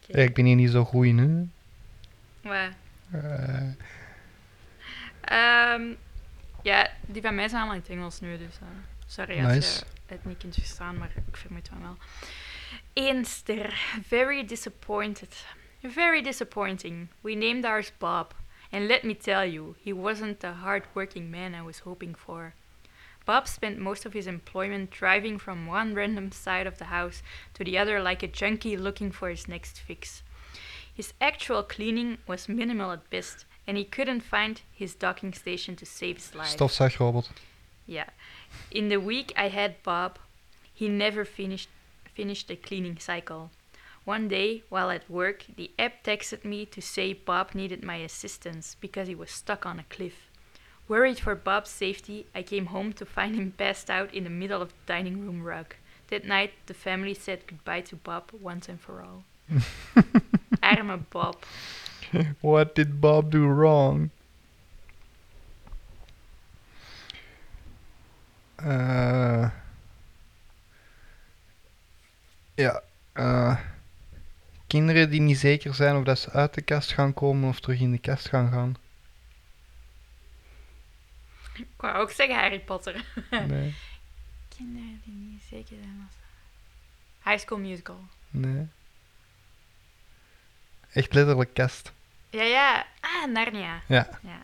Ja, 0.07 0.17
ik 0.23 0.33
ben 0.33 0.45
hier 0.45 0.55
niet 0.55 0.69
zo 0.71 0.83
goed 0.85 1.05
in, 1.05 1.17
hè. 1.17 1.43
Wat? 2.49 2.71
Eh, 3.23 3.69
Ehm, 5.21 5.93
ja, 6.63 6.89
die 7.07 7.21
van 7.21 7.35
mij 7.35 7.47
zijn 7.47 7.61
allemaal 7.61 7.75
in 7.77 7.81
het 7.81 7.91
Engels 7.91 8.19
nu, 8.19 8.37
dus 8.37 8.59
eh, 8.61 8.67
sorry 9.07 9.43
als 9.43 9.53
Nice. 9.53 9.83
je 10.07 10.13
het 10.13 10.25
niet 10.25 10.37
kunt 10.37 10.53
verstaan, 10.55 10.97
maar 10.97 11.11
ik 11.27 11.37
vermoed 11.37 11.67
van 11.67 11.81
wel. 11.81 11.97
Eén 12.93 13.25
ster. 13.25 13.73
Very 14.07 14.45
disappointed. 14.45 15.45
Very 15.83 16.21
disappointing. 16.21 17.07
We 17.21 17.33
named 17.33 17.65
ours 17.65 17.91
Bob. 17.97 18.33
And 18.71 18.87
let 18.87 19.03
me 19.03 19.17
tell 19.17 19.51
you, 19.51 19.75
he 19.83 19.93
wasn't 19.93 20.39
the 20.39 20.47
hard-working 20.47 21.29
man 21.29 21.53
I 21.53 21.61
was 21.61 21.79
hoping 21.79 22.17
for. 22.17 22.53
Bob 23.25 23.47
spent 23.47 23.79
most 23.79 24.05
of 24.05 24.13
his 24.13 24.27
employment 24.27 24.91
driving 24.91 25.37
from 25.37 25.65
one 25.65 25.95
random 25.95 26.31
side 26.31 26.67
of 26.67 26.77
the 26.77 26.85
house 26.85 27.23
to 27.55 27.63
the 27.63 27.77
other 27.77 28.01
like 28.01 28.21
a 28.21 28.27
junkie 28.27 28.77
looking 28.77 29.11
for 29.11 29.29
his 29.29 29.47
next 29.47 29.79
fix. 29.79 30.21
His 30.93 31.13
actual 31.19 31.63
cleaning 31.63 32.19
was 32.27 32.47
minimal 32.47 32.91
at 32.91 33.09
best, 33.09 33.45
and 33.67 33.77
he 33.77 33.83
couldn't 33.83 34.21
find 34.21 34.61
his 34.71 34.95
docking 34.95 35.33
station 35.33 35.75
to 35.77 35.85
save 35.85 36.17
his 36.17 36.35
life. 36.35 36.55
stofzuigrobot. 36.55 37.29
Yeah. 37.87 38.09
In 38.71 38.89
the 38.89 38.99
week 38.99 39.33
I 39.35 39.49
had 39.49 39.83
Bob, 39.83 40.19
he 40.73 40.87
never 40.87 41.25
finished 41.25 41.69
finished 42.13 42.47
the 42.47 42.55
cleaning 42.55 42.97
cycle. 42.97 43.51
One 44.05 44.29
day, 44.29 44.63
while 44.69 44.89
at 44.89 45.09
work, 45.09 45.45
the 45.57 45.71
app 45.77 46.03
texted 46.03 46.45
me 46.45 46.65
to 46.67 46.81
say 46.81 47.11
Bob 47.11 47.53
needed 47.53 47.83
my 47.83 47.97
assistance 47.97 48.77
because 48.79 49.07
he 49.09 49.15
was 49.15 49.31
stuck 49.31 49.65
on 49.65 49.79
a 49.79 49.83
cliff. 49.89 50.29
Worried 50.87 51.19
for 51.19 51.35
Bob's 51.35 51.71
safety, 51.71 52.27
I 52.35 52.43
came 52.43 52.67
home 52.67 52.93
to 52.93 53.05
find 53.05 53.35
him 53.35 53.53
passed 53.57 53.89
out 53.89 54.13
in 54.13 54.23
the 54.23 54.29
middle 54.29 54.61
of 54.61 54.69
the 54.69 54.93
dining 54.93 55.25
room 55.25 55.41
rug. 55.41 55.75
That 56.09 56.25
night, 56.25 56.51
the 56.67 56.75
family 56.75 57.15
said 57.15 57.47
goodbye 57.47 57.81
to 57.81 57.95
Bob 57.95 58.31
once 58.39 58.69
and 58.69 58.79
for 58.79 59.01
all. 59.01 59.23
Arme 60.63 61.05
Bob. 61.09 61.37
What 62.41 62.75
did 62.75 63.01
Bob 63.01 63.31
do 63.31 63.47
wrong? 63.47 64.11
Eh, 68.55 69.49
ja. 72.55 72.81
eh, 73.13 73.57
kinderen 74.67 75.09
die 75.09 75.21
niet 75.21 75.37
zeker 75.37 75.73
zijn 75.73 75.95
of 75.95 76.03
dat 76.03 76.19
ze 76.19 76.31
uit 76.31 76.53
de 76.53 76.61
kast 76.61 76.91
gaan 76.93 77.13
komen 77.13 77.49
of 77.49 77.59
terug 77.59 77.79
in 77.79 77.91
de 77.91 77.97
kast 77.97 78.29
gaan 78.29 78.51
gaan. 78.51 78.75
Ik 81.55 81.67
wou 81.77 81.95
ook 81.97 82.11
zeggen 82.11 82.35
Harry 82.35 82.59
Potter. 82.59 83.03
Nee, 83.47 83.75
Kinderen 84.57 85.01
die 85.03 85.13
niet 85.13 85.41
zeker 85.49 85.77
zijn 85.81 86.07
als... 86.07 86.15
High 87.23 87.39
School 87.45 87.59
Musical. 87.59 87.99
nee. 88.29 88.67
Echt 90.91 91.13
letterlijk 91.13 91.53
kast. 91.53 91.91
Ja, 92.29 92.43
ja. 92.43 92.85
Ah, 92.99 93.25
Narnia. 93.31 93.81
Ja. 93.87 94.19
Ja. 94.21 94.41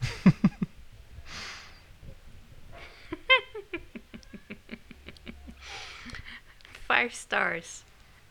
Five 6.86 7.14
stars. 7.14 7.84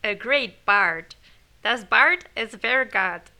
A 0.03 0.15
great 0.15 0.63
bard. 0.65 1.15
Das 1.61 1.83
bard 1.83 2.25
is 2.35 2.55
very 2.55 2.85
good. 2.85 3.31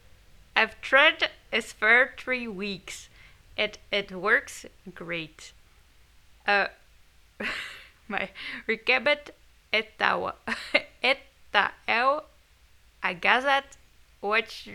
I've 0.56 0.79
tried 0.82 1.29
it 1.51 1.63
for 1.65 2.13
three 2.15 2.47
weeks. 2.47 3.10
It 3.55 3.79
it 3.89 4.11
works 4.11 4.65
great. 4.93 5.53
Uh, 6.47 6.67
my 8.07 8.29
recabit 8.67 9.33
etawa 9.71 10.33
etao 11.03 12.23
agazat 13.01 13.77
watch 14.21 14.67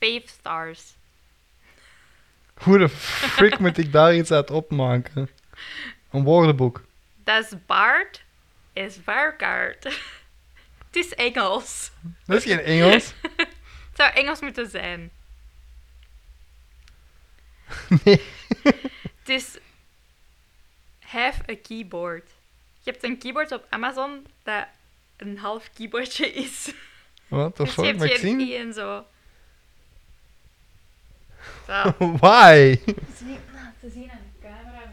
five 0.00 0.28
stars. 0.28 0.96
Hoe 2.54 2.78
de 2.78 2.88
frick 2.88 3.58
moet 3.64 3.78
ik 3.78 3.92
daar 3.92 4.14
iets 4.14 4.30
uit 4.30 4.50
opmaken? 4.50 5.30
Een 6.10 6.24
woordenboek. 6.24 6.84
Das 7.24 7.52
Bard 7.66 8.22
is 8.72 8.96
Vargard. 9.04 9.84
Het 10.86 10.96
is 10.96 11.14
Engels. 11.14 11.90
Dat 12.24 12.36
is 12.36 12.44
geen 12.44 12.60
Engels. 12.60 13.14
Het 13.36 13.96
zou 13.96 14.12
Engels 14.12 14.40
moeten 14.40 14.70
zijn. 14.70 15.10
Nee. 18.04 18.20
Het 19.18 19.28
is 19.28 19.58
have 21.00 21.42
a 21.50 21.54
keyboard. 21.62 22.30
Je 22.82 22.90
hebt 22.90 23.04
een 23.04 23.18
keyboard 23.18 23.52
op 23.52 23.66
Amazon 23.68 24.26
dat 24.42 24.66
een 25.16 25.38
half 25.38 25.70
keyboardje 25.74 26.32
is. 26.32 26.72
Wat 27.28 27.56
the 27.56 27.62
Dus 27.62 27.74
je 27.74 27.82
fuck, 27.82 27.98
hebt 27.98 28.02
geen 28.02 28.18
zien? 28.18 28.40
i 28.40 28.56
en 28.56 28.72
zo. 28.72 29.04
Zo. 31.66 31.94
Why? 32.20 32.78
Nou, 32.84 33.70
te 33.80 33.90
zien 33.90 34.10
aan 34.10 34.20
de 34.40 34.48
camera. 34.48 34.92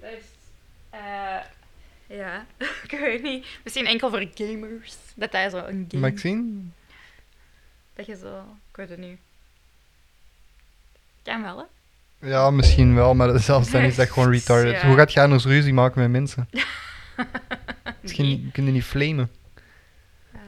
Dus, 0.00 0.24
eh, 0.90 1.38
ja, 2.16 2.46
ik 2.88 2.98
weet 3.00 3.22
niet. 3.22 3.46
Misschien 3.64 3.86
enkel 3.86 4.10
voor 4.10 4.26
gamers. 4.34 4.96
Dat 5.14 5.32
hij 5.32 5.50
zo 5.50 5.56
een 5.56 5.86
game... 5.90 6.18
Zien? 6.18 6.72
Dat 7.96 8.06
je 8.06 8.16
zo, 8.16 8.56
ik 8.70 8.76
weet 8.76 8.88
het 8.88 8.98
niet. 8.98 9.18
Kan 11.22 11.42
wel, 11.42 11.58
hè? 11.58 11.64
Ja, 12.28 12.50
misschien 12.50 12.94
wel, 12.94 13.14
maar 13.14 13.40
zelfs 13.50 13.70
dan 13.70 13.82
is 13.82 13.96
dat 13.96 14.10
gewoon 14.10 14.30
retarded. 14.38 14.82
Hoe 14.82 14.96
gaat 14.96 15.12
jij 15.12 15.24
anders 15.24 15.44
ruzie 15.44 15.72
maken 15.72 16.00
met 16.00 16.10
mensen? 16.10 16.48
Misschien 18.00 18.50
kunnen 18.52 18.72
niet 18.72 18.84
flamen. 18.84 19.30
Eh. 20.32 20.40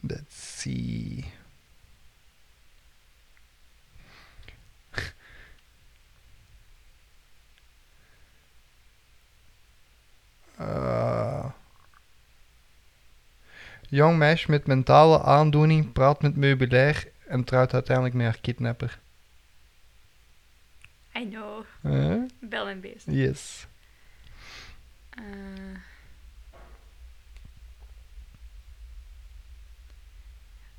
Let's 0.00 0.60
see. 0.60 1.32
Uh 10.60 11.46
jong 13.94 14.18
meisje 14.18 14.50
met 14.50 14.66
mentale 14.66 15.22
aandoening 15.22 15.92
praat 15.92 16.22
met 16.22 16.36
meubilair 16.36 17.08
en 17.26 17.44
trouwt 17.44 17.74
uiteindelijk 17.74 18.14
met 18.14 18.26
haar 18.26 18.38
kidnapper. 18.40 18.98
I 21.16 21.28
know. 21.28 21.64
Eh? 21.82 22.22
Bel 22.40 22.68
en 22.68 22.80
beest. 22.80 23.06
Yes. 23.06 23.66
Eh. 25.10 25.22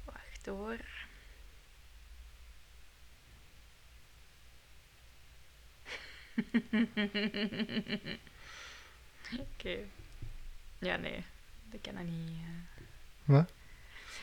wacht 0.04 0.46
hoor. 0.46 0.78
Oké. 9.40 9.78
Ja, 10.80 10.96
nee. 10.96 11.24
Dat 11.72 11.82
kan 11.82 11.94
dat 11.96 12.04
niet. 12.04 12.30
eh. 12.30 12.75
Wat? 13.26 13.52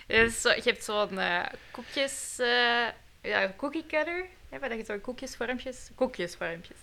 Is 0.06 0.40
zo, 0.40 0.48
je 0.48 0.62
hebt 0.64 0.84
zo'n 0.84 1.18
eh, 1.18 1.42
koekjes... 1.70 2.38
eh 2.38 2.86
ja, 3.22 3.52
cookie 3.56 3.86
cutter. 3.86 4.26
Ja, 4.50 4.58
waar 4.58 4.68
dat 4.68 4.78
je 4.78 4.84
zo 4.84 4.98
koekjesvormpjes... 4.98 5.90
Koekjesvormpjes. 5.94 6.76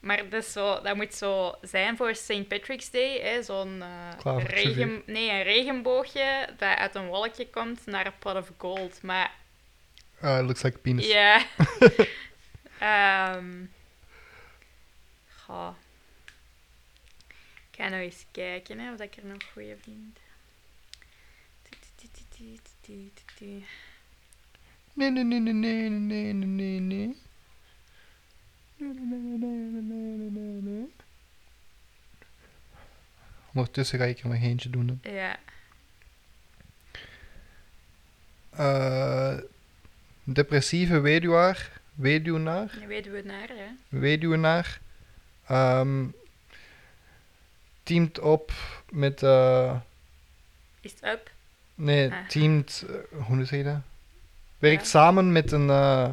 Maar 0.00 0.28
dat, 0.28 0.42
is 0.44 0.52
zo, 0.52 0.80
dat 0.82 0.96
moet 0.96 1.14
zo 1.14 1.54
zijn 1.62 1.96
voor 1.96 2.14
St. 2.14 2.48
Patrick's 2.48 2.90
Day. 2.90 3.20
hè, 3.20 3.42
Zo'n 3.42 3.82
eh, 3.82 4.18
Klavertje 4.18 4.54
regen, 4.54 5.02
nee, 5.06 5.30
een 5.30 5.42
regenboogje 5.42 6.48
dat 6.58 6.76
uit 6.76 6.94
een 6.94 7.06
wolkje 7.06 7.48
komt 7.50 7.86
naar 7.86 8.06
een 8.06 8.18
pot 8.18 8.34
of 8.36 8.50
gold. 8.58 9.02
Maar 9.02 9.30
Ah, 10.20 10.38
it 10.38 10.44
looks 10.44 10.62
like 10.62 10.76
a 10.76 10.80
penis. 10.80 11.06
ja... 11.06 11.44
Ehm 12.78 13.64
goh. 15.46 15.74
Ik 17.70 17.80
ga 17.80 17.88
nou 17.88 18.02
eens 18.02 18.24
kijken 18.32 18.78
hè, 18.78 18.92
of 18.92 19.00
ik 19.00 19.16
er 19.16 19.24
nog 19.26 19.42
goeie 19.52 19.74
vind. 19.82 20.18
Nee, 24.92 25.10
nee, 25.10 25.24
nee, 25.24 25.40
nee, 25.40 25.52
nee, 25.52 25.88
nee, 25.88 26.32
nee, 26.32 26.80
nee. 26.80 26.80
nee. 26.80 27.16
Ondertussen 33.54 33.98
ga 33.98 34.04
ik 34.04 34.20
er 34.20 34.28
nog 34.28 34.42
eentje 34.42 34.70
doen. 34.70 35.00
Hè. 35.02 35.10
Ja. 35.10 35.38
Uh, 38.58 39.38
depressieve 40.24 41.00
weduwaar. 41.00 41.80
Weduwnaar. 41.94 42.78
Weduwnaar, 42.86 43.48
hè? 43.48 43.98
Weduwnaar. 43.98 44.80
Um, 45.50 46.14
teamt 47.82 48.18
op 48.18 48.52
met... 48.90 49.22
Uh, 49.22 49.80
Is 50.80 50.92
het 50.92 51.04
up? 51.04 51.30
Nee, 51.74 52.10
Ah. 52.12 52.28
teamt, 52.28 52.84
eh, 52.88 53.22
hoe 53.26 53.44
zeg 53.44 53.58
je 53.58 53.64
dat? 53.64 53.80
Werkt 54.58 54.82
Ja. 54.82 54.88
samen 54.88 55.32
met 55.32 55.52
een 55.52 55.70
eh, 55.70 56.08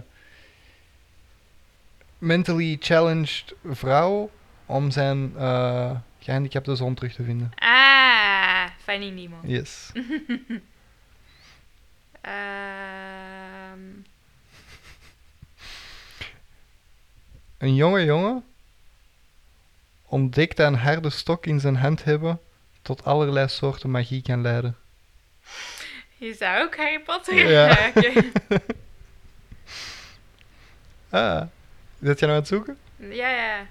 mentally 2.17 2.77
challenged 2.79 3.53
vrouw 3.65 4.31
om 4.65 4.91
zijn 4.91 5.33
eh, 5.37 5.91
gehandicapte 6.19 6.75
zoon 6.75 6.93
terug 6.93 7.13
te 7.13 7.23
vinden. 7.23 7.51
Ah, 7.55 8.67
Finding 8.83 9.15
Nemo. 9.15 9.37
Yes. 9.43 9.91
Ehm, 12.21 13.79
Een 17.57 17.75
jonge 17.75 18.03
jongen 18.03 18.43
ontdekt 20.05 20.57
dat 20.57 20.67
een 20.67 20.79
harde 20.79 21.09
stok 21.09 21.45
in 21.45 21.59
zijn 21.59 21.75
hand 21.75 22.03
hebben 22.03 22.39
tot 22.81 23.05
allerlei 23.05 23.47
soorten 23.47 23.91
magie 23.91 24.21
kan 24.21 24.41
leiden. 24.41 24.75
Je 26.17 26.33
zou 26.33 26.63
ook 26.63 26.75
Harry 26.77 26.99
Potter 26.99 27.49
Ja. 27.49 27.73
gebruiken. 27.73 28.31
Ah, 31.09 31.41
zit 32.01 32.19
jij 32.19 32.27
nou 32.29 32.31
aan 32.31 32.35
het 32.35 32.47
zoeken? 32.47 32.77
ja, 32.97 33.29
ja. 33.29 33.65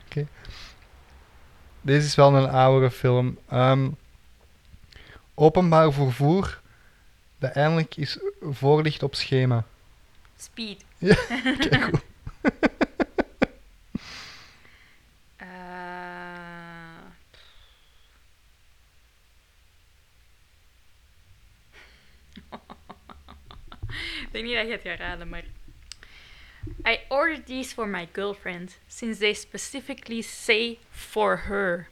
Deze 1.80 2.06
is 2.06 2.14
wel 2.14 2.34
een 2.34 2.48
oudere 2.50 2.90
film. 2.90 3.38
Ehm, 3.48 3.88
openbaar 5.34 5.92
vervoer 5.92 6.60
dat 7.38 7.52
eindelijk 7.52 7.96
is 7.96 8.18
voorlicht 8.42 9.02
op 9.02 9.14
schema. 9.14 9.64
Speed. 10.38 10.84
Kijk 11.68 11.82
goed. 11.82 12.00
denk 24.42 24.52
niet 24.52 24.56
dat 24.56 24.66
je 24.66 24.72
het 24.72 24.82
gaat 24.82 25.08
raden, 25.08 25.28
maar... 25.28 25.44
I 26.84 26.98
ordered 27.08 27.46
these 27.46 27.74
for 27.74 27.88
my 27.88 28.08
girlfriend, 28.12 28.78
since 28.86 29.18
they 29.18 29.34
specifically 29.34 30.22
say 30.22 30.78
for 30.90 31.36
her. 31.36 31.88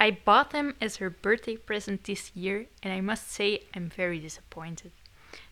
I 0.00 0.10
bought 0.24 0.50
them 0.50 0.74
as 0.80 0.96
her 0.96 1.10
birthday 1.10 1.56
present 1.56 2.04
this 2.04 2.30
year, 2.34 2.66
and 2.82 2.92
I 2.92 3.00
must 3.00 3.30
say 3.30 3.60
I'm 3.74 3.88
very 3.88 4.18
disappointed. 4.18 4.90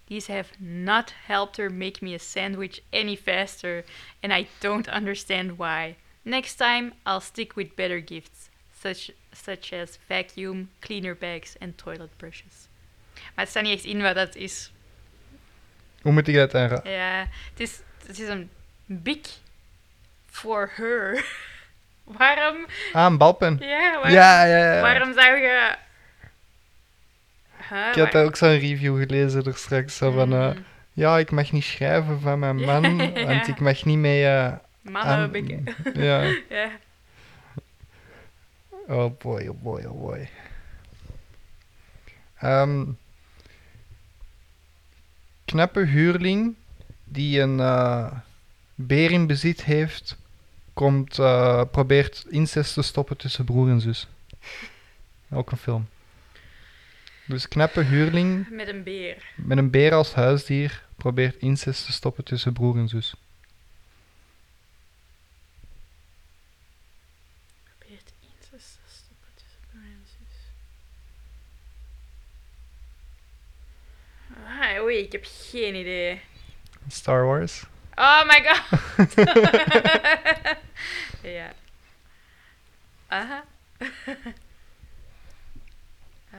These 0.07 0.27
have 0.29 0.53
not 0.59 1.11
helped 1.27 1.59
her 1.59 1.70
make 1.70 2.01
me 2.03 2.14
a 2.14 2.18
sandwich 2.18 2.83
any 2.92 3.14
faster, 3.14 3.85
and 4.22 4.33
I 4.33 4.48
don't 4.61 4.88
understand 4.88 5.59
why. 5.59 5.96
Next 6.24 6.57
time, 6.57 6.94
I'll 7.05 7.20
stick 7.20 7.57
with 7.57 7.77
better 7.77 8.01
gifts, 8.01 8.48
such, 8.72 9.11
such 9.33 9.72
as 9.72 9.98
vacuum, 10.09 10.70
cleaner 10.81 11.14
bags, 11.14 11.57
and 11.61 11.77
toilet 11.77 12.16
brushes. 12.18 12.68
Maar 13.14 13.44
het 13.44 13.48
staat 13.48 13.62
niet 13.62 13.74
echt 13.74 13.85
in 13.85 14.03
wat 14.03 14.14
dat 14.14 14.35
is. 14.35 14.70
Hoe 16.03 16.13
moet 16.13 16.29
ik 16.29 16.35
dat 16.35 16.55
aanraden? 16.55 16.91
Ja, 16.93 17.19
het 17.51 17.61
is, 17.61 17.81
het 18.07 18.19
is 18.19 18.29
een 18.29 18.51
big 18.85 19.19
for 20.31 20.71
her. 20.75 21.25
waarom? 22.19 22.67
Ah, 22.93 23.05
een 23.05 23.19
balpen. 23.19 23.57
Ja, 23.61 23.93
waarom, 23.93 24.11
Ja, 24.13 24.45
ja, 24.45 24.75
ja. 24.75 24.81
waarom 24.81 25.13
zou 25.13 25.37
je... 25.37 25.75
Huh, 27.69 27.89
Ik 27.89 27.95
had 27.95 28.13
waar- 28.13 28.25
ook 28.25 28.37
zo'n 28.37 28.59
review 28.59 28.99
gelezen 28.99 29.45
er 29.45 29.55
straks. 29.57 29.97
Zo 29.97 30.11
van, 30.11 30.33
eh, 30.33 30.47
Mm, 30.55 30.65
ja, 30.93 31.19
ik 31.19 31.31
mag 31.31 31.53
niet 31.53 31.65
schrijven 31.65 32.21
van 32.21 32.39
mijn 32.39 32.57
man, 32.71 32.97
ja. 32.97 33.25
want 33.27 33.49
ik 33.49 33.61
mag 33.61 33.85
niet 33.85 33.99
mee... 33.99 34.27
eh, 34.27 34.53
mannen 34.83 35.15
aan- 35.17 35.65
ja. 36.05 36.23
ja. 36.49 36.71
Oh 38.87 39.19
boy, 39.19 39.47
oh 39.47 39.63
boy, 39.63 39.85
oh 39.85 40.01
boy. 40.01 40.29
Ehm, 42.39 42.85
knappe 45.49 45.81
huurling 45.87 46.55
die 47.05 47.41
een 47.41 47.61
eh, 47.61 48.13
beer 48.75 49.11
in 49.11 49.27
bezit 49.27 49.65
heeft, 49.65 50.17
komt, 50.73 51.19
eh, 51.19 51.63
probeert 51.71 52.25
incest 52.29 52.75
te 52.75 52.83
stoppen 52.83 53.17
tussen 53.17 53.45
broer 53.45 53.69
en 53.69 53.81
zus. 53.81 54.09
Ook 55.31 55.51
een 55.51 55.57
film. 55.57 55.89
Dus 57.27 57.49
knappe 57.49 57.81
huurling 57.81 58.51
Met 58.51 58.69
een 58.69 58.83
beer. 58.83 59.33
met 59.37 59.59
een 59.59 59.71
beer 59.71 59.95
als 59.95 60.15
huisdier 60.15 60.85
probeert 60.97 61.37
incest 61.37 61.87
te 61.87 61.93
stoppen 61.93 62.25
tussen 62.25 62.53
broer 62.53 62.77
en 62.77 62.89
zus. 62.89 63.15
Probeert 67.65 68.13
incest 68.21 68.79
te 68.85 68.93
stoppen 68.95 69.29
tussen 69.35 69.61
broer 69.71 69.83
en 69.83 70.05
zus. 70.05 70.37
Ik 74.96 75.12
heb 75.12 75.24
geen 75.29 75.74
idee. 75.74 76.20
Star 76.88 77.24
Wars. 77.24 77.62
Oh 77.94 78.24
my 78.27 78.44
god! 78.44 79.14
ja. 81.22 81.53
Aha. 83.09 83.44
Eh, 86.31 86.38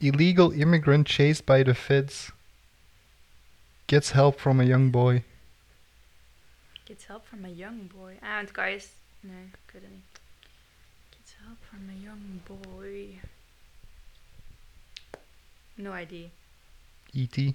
Illegal 0.00 0.50
immigrant 0.52 1.08
chased 1.08 1.44
by 1.46 1.62
the 1.64 1.74
feds 1.74 2.30
gets 3.88 4.12
help 4.12 4.38
from 4.38 4.60
a 4.60 4.64
young 4.64 4.90
boy. 4.90 5.24
Gets 6.86 7.06
help 7.06 7.26
from 7.26 7.44
a 7.44 7.48
young 7.48 7.88
boy. 7.88 8.18
Ah, 8.22 8.36
want 8.36 8.50
guys. 8.52 8.86
Nee, 9.20 9.44
ik 9.66 9.72
weet 9.72 9.82
het 9.82 9.90
niet. 9.90 10.20
Help 11.44 11.58
from 11.70 11.90
a 11.90 11.94
young 12.02 12.40
boy. 12.46 13.20
No 15.76 15.92
idea. 15.92 16.28
E.T. 17.12 17.54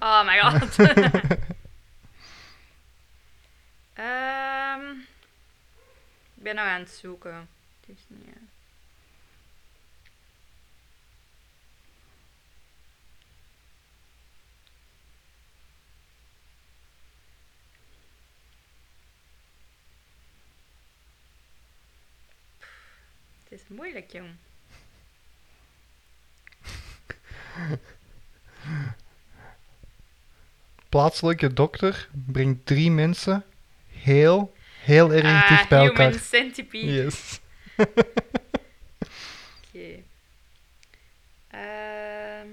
Oh 0.00 0.24
my 0.24 0.38
god. 0.40 0.62
Ik 0.62 0.78
um, 3.98 5.06
ben 6.34 6.54
nou 6.54 6.68
aan 6.68 6.80
het 6.80 6.90
zoeken. 6.90 7.48
Het 7.80 7.96
is 7.96 8.04
niet. 8.08 8.51
Moeilijk, 23.74 24.12
jong. 24.12 24.30
Plaatselijke 30.88 31.52
dokter 31.52 32.08
brengt 32.12 32.66
drie 32.66 32.90
mensen 32.90 33.44
heel, 33.88 34.54
heel 34.80 35.12
erg 35.12 35.24
ah, 35.24 35.48
dicht 35.48 35.68
bij 35.68 35.78
Human 35.80 35.96
elkaar. 35.96 36.20
Centipede. 36.20 36.92
Yes. 36.92 37.40
Oké. 39.68 40.02
Ehm. 41.48 42.48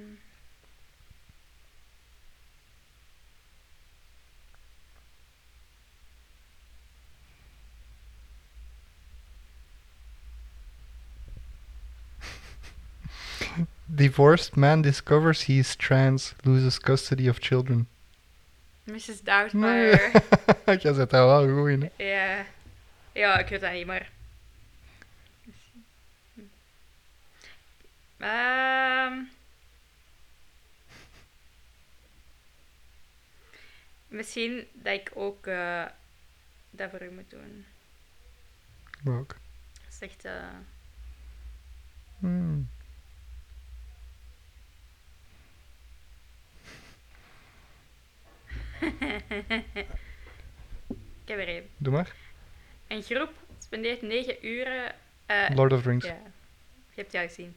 Divorced 14.00 14.56
man 14.56 14.82
discovers 14.82 15.44
he 15.44 15.60
is 15.60 15.76
trans, 15.76 16.34
loses 16.46 16.80
custody 16.80 17.28
of 17.28 17.40
children. 17.42 17.88
Mrs. 18.86 19.08
Nee. 19.08 19.24
Doubtfire. 19.24 20.12
Jij 20.80 20.94
zit 20.94 21.10
daar 21.10 21.26
wel 21.26 21.48
goed 21.58 21.70
in. 21.70 21.82
hè. 21.98 22.04
ja. 22.04 22.46
Ja, 23.14 23.38
ik 23.40 23.48
weet 23.48 23.62
dat 23.62 23.72
niet, 23.74 23.86
maar... 23.86 24.10
Ehm. 28.18 29.14
Misschien 34.08 34.68
dat 34.74 34.94
ik 34.94 35.12
ook 35.14 35.48
eh, 35.48 35.86
dat 36.70 36.90
voor 36.90 37.02
u 37.04 37.12
moet 37.12 37.30
doen. 37.30 37.66
Dat 39.04 39.36
is 39.90 40.00
echt... 40.00 40.26
eh, 40.26 40.34
Hmm. 42.20 42.70
ik 51.24 51.26
heb 51.26 51.38
er 51.39 51.48
één. 51.48 51.63
Doe 51.78 51.94
maar. 51.94 52.15
Een 52.88 53.02
groep 53.04 53.32
spendeert 53.60 54.02
9 54.02 54.46
uren. 54.46 54.92
eh, 55.26 55.50
Lord 55.56 55.72
of 55.74 55.82
the 55.82 55.89
Rings. 55.89 56.06
ja. 56.06 56.18
Je 56.94 57.06
hebt 57.06 57.12
die 57.12 57.20
al 57.20 57.28
gezien. 57.28 57.56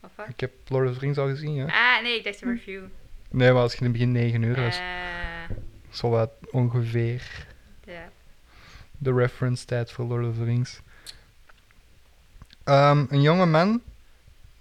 Of 0.00 0.10
wat? 0.14 0.28
Ik 0.28 0.40
heb 0.40 0.52
Lord 0.68 0.88
of 0.88 0.94
the 0.94 1.00
Rings 1.00 1.18
al 1.18 1.28
gezien, 1.28 1.54
ja. 1.54 1.64
Ah, 1.96 2.02
nee, 2.02 2.16
ik 2.18 2.24
dacht 2.24 2.42
een 2.42 2.54
review. 2.54 2.82
Nee, 3.30 3.52
maar 3.52 3.62
als 3.62 3.72
je 3.72 3.78
in 3.78 3.84
het 3.84 3.92
begin 3.92 4.12
9 4.12 4.42
uur 4.42 4.58
is, 4.58 4.76
Eh, 4.78 5.56
zo 5.90 6.08
wat 6.10 6.30
ongeveer 6.50 7.46
ja. 7.84 8.08
de 8.98 9.12
reference 9.12 9.64
tijd 9.64 9.90
voor 9.92 10.04
Lord 10.04 10.26
of 10.26 10.36
the 10.36 10.44
Rings. 10.44 10.80
Ehm, 12.64 13.04
een 13.08 13.20
jonge 13.22 13.46
man 13.46 13.82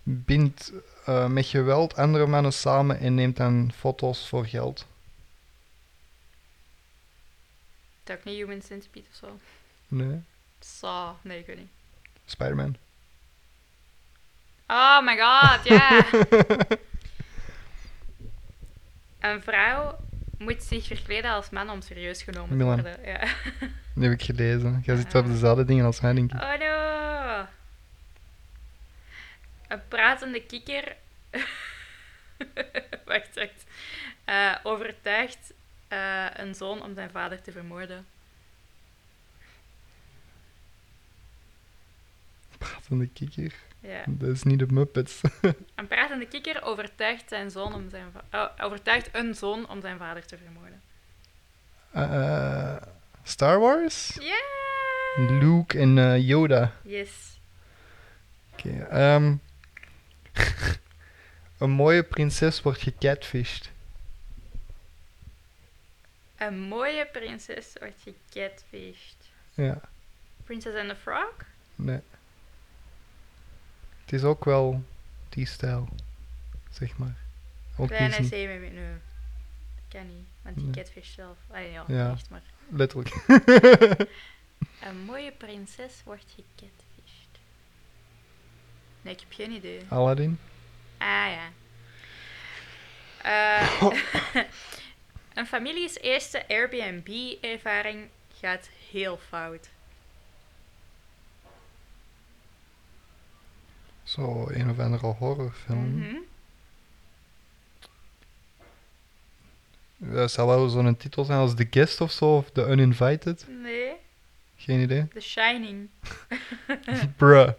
bindt 0.04 0.71
eh, 1.06 1.28
met 1.28 1.45
geweld 1.45 1.95
andere 1.95 2.28
mannen 2.28 2.54
samen 2.54 2.99
en 2.99 3.13
neemt 3.15 3.38
dan 3.38 3.71
foto's 3.76 4.28
voor 4.28 4.45
geld. 4.45 4.86
Is 8.04 8.10
dat 8.10 8.18
ook 8.18 8.24
niet 8.24 8.36
Human 8.36 8.62
Centipede 8.62 9.08
of 9.10 9.16
zo? 9.16 9.39
Nee, 9.88 10.22
Saw. 10.60 11.16
Nee, 11.22 11.39
ik 11.39 11.46
weet 11.46 11.58
niet. 11.58 11.70
Spider-Man. 12.26 12.76
Oh 14.68 15.02
my 15.02 15.18
god, 15.18 15.63
ja. 15.63 16.06
een 19.30 19.42
vrouw 19.42 19.98
moet 20.38 20.63
zich 20.63 20.88
verkleden 20.88 21.32
als 21.32 21.50
man 21.50 21.70
om 21.70 21.82
serieus 21.82 22.24
genomen 22.24 22.58
Milan. 22.58 22.76
te 22.76 22.82
worden. 22.82 23.06
Ja. 23.06 23.20
Die 23.96 24.04
heb 24.04 24.20
ik 24.20 24.24
gelezen. 24.26 24.82
Jij 24.86 24.96
zit 24.96 25.16
op 25.16 25.26
dezelfde 25.26 25.66
dingen 25.66 25.86
als 25.86 26.02
mij, 26.02 26.13
denk 26.13 26.34
ik. 26.34 26.42
Oh 26.42 26.58
no. 26.60 27.46
Een 29.68 29.88
pratende 29.88 30.46
kikker. 30.46 30.96
wacht, 33.06 33.36
wacht. 33.36 33.63
Eh, 34.26 34.56
overtuigt 34.63 35.54
eh, 35.93 36.45
een 36.45 36.56
zoon 36.56 36.84
om 36.84 36.93
zijn 36.93 37.10
vader 37.10 37.41
te 37.41 37.51
vermoorden. 37.51 38.06
Pratende 42.58 43.08
kikker. 43.08 43.53
Ja. 43.79 44.03
Dat 44.08 44.29
is 44.29 44.43
niet 44.43 44.60
de 44.60 44.65
Muppets. 44.69 45.21
Een 45.75 45.88
pratende 45.88 46.27
kikker 46.27 46.63
overtuigt, 46.63 47.29
zijn 47.29 47.51
zoon 47.51 47.73
om 47.73 47.89
zijn 47.89 48.12
oh, 48.32 48.49
overtuigt 48.58 49.10
een 49.12 49.36
zoon 49.36 49.69
om 49.69 49.82
zijn 49.82 49.97
vader 49.97 50.25
te 50.25 50.38
vermoorden. 50.38 50.82
Eh, 51.91 52.75
Star 53.23 53.60
Wars? 53.60 54.17
Ja! 54.19 54.41
Luke 55.15 55.79
en 55.79 55.97
eh, 55.97 56.27
Yoda. 56.27 56.71
Yes. 56.84 57.39
Oké, 58.53 58.84
ehm, 58.84 59.36
een 61.58 61.69
mooie 61.69 62.03
prinses 62.03 62.62
wordt 62.62 62.82
gecatfished. 62.82 63.72
Een 66.38 66.60
mooie 66.60 67.06
prinses 67.12 67.74
wordt 67.80 68.02
gecatfished. 68.04 69.15
Ja, 69.54 69.82
Princess 70.43 70.78
and 70.78 70.89
the 70.89 70.96
Frog? 70.96 71.34
nee. 71.76 72.00
Het 74.04 74.13
is 74.13 74.24
ook 74.24 74.46
wel 74.46 74.84
die 75.30 75.46
stijl, 75.46 75.89
zeg 76.72 76.98
maar. 76.98 77.15
Ook 77.78 77.88
Kleine 77.88 78.10
Disney, 78.10 78.28
zeemeer 78.28 78.60
met 78.60 78.74
nu. 78.74 78.88
Kan 79.88 80.08
niet, 80.17 80.28
want 80.41 80.56
die 80.56 80.65
Nee. 80.65 80.74
catfish 80.74 81.13
zelf. 81.13 81.38
Ah 81.52 81.72
ja, 81.72 81.84
Ja. 81.88 82.12
echt 82.12 82.30
maar. 82.30 82.41
letterlijk. 82.69 83.15
Een 84.82 84.98
mooie 85.06 85.32
prinses 85.32 86.02
wordt 86.04 86.26
gecatfished. 86.28 87.39
Nee, 89.02 89.13
ik 89.13 89.19
heb 89.19 89.32
geen 89.34 89.52
idee. 89.52 89.86
Aladdin. 89.89 90.39
Ah 90.98 91.08
ja. 91.08 91.50
Eh, 93.22 93.82
een 95.34 95.46
families 95.46 96.00
eerste 96.00 96.48
Airbnb-ervaring 96.48 98.08
gaat 98.39 98.69
heel 98.91 99.17
fout. 99.17 99.69
Zo, 104.04 104.48
een 104.50 104.69
of 104.69 104.80
andere 104.80 105.06
horrorfilm. 105.08 105.98
Mhm. 105.98 106.15
Dat 109.98 110.32
zal 110.32 110.48
wel 110.48 110.69
zo'n 110.69 110.98
titel 110.98 111.24
zijn 111.24 111.39
als 111.39 111.56
The 111.56 111.67
Guest 111.69 112.02
of 112.02 112.12
zo, 112.12 112.38
of 112.38 112.52
The 112.52 112.67
Uninvited. 112.67 113.46
Nee, 113.48 113.93
Geen 114.63 114.80
idee. 114.80 115.08
The 115.08 115.19
Shining. 115.19 115.89
Bruh. 117.17 117.54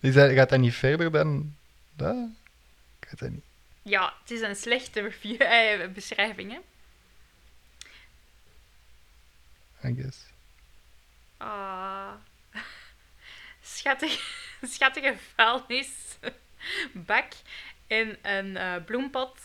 Is 0.00 0.14
dat, 0.14 0.30
gaat 0.30 0.48
dat 0.48 0.58
niet 0.58 0.74
verder 0.74 1.10
dan 1.10 1.54
dat? 1.96 2.16
Ik 3.00 3.08
weet 3.08 3.18
dat 3.18 3.30
niet. 3.30 3.44
Ja, 3.82 4.14
het 4.20 4.30
is 4.30 4.40
een 4.40 4.56
slechte 4.56 5.00
review, 5.00 5.40
eh, 5.52 5.88
beschrijving, 5.88 6.52
hè. 6.52 6.58
I 9.88 9.94
guess. 9.94 10.18
Ah. 11.36 12.12
Schattig, 13.62 14.44
schattige 14.62 15.16
vuilnisbak 15.34 17.32
en 17.86 18.18
een 18.22 18.56
eh, 18.56 18.84
bloempot 18.84 19.38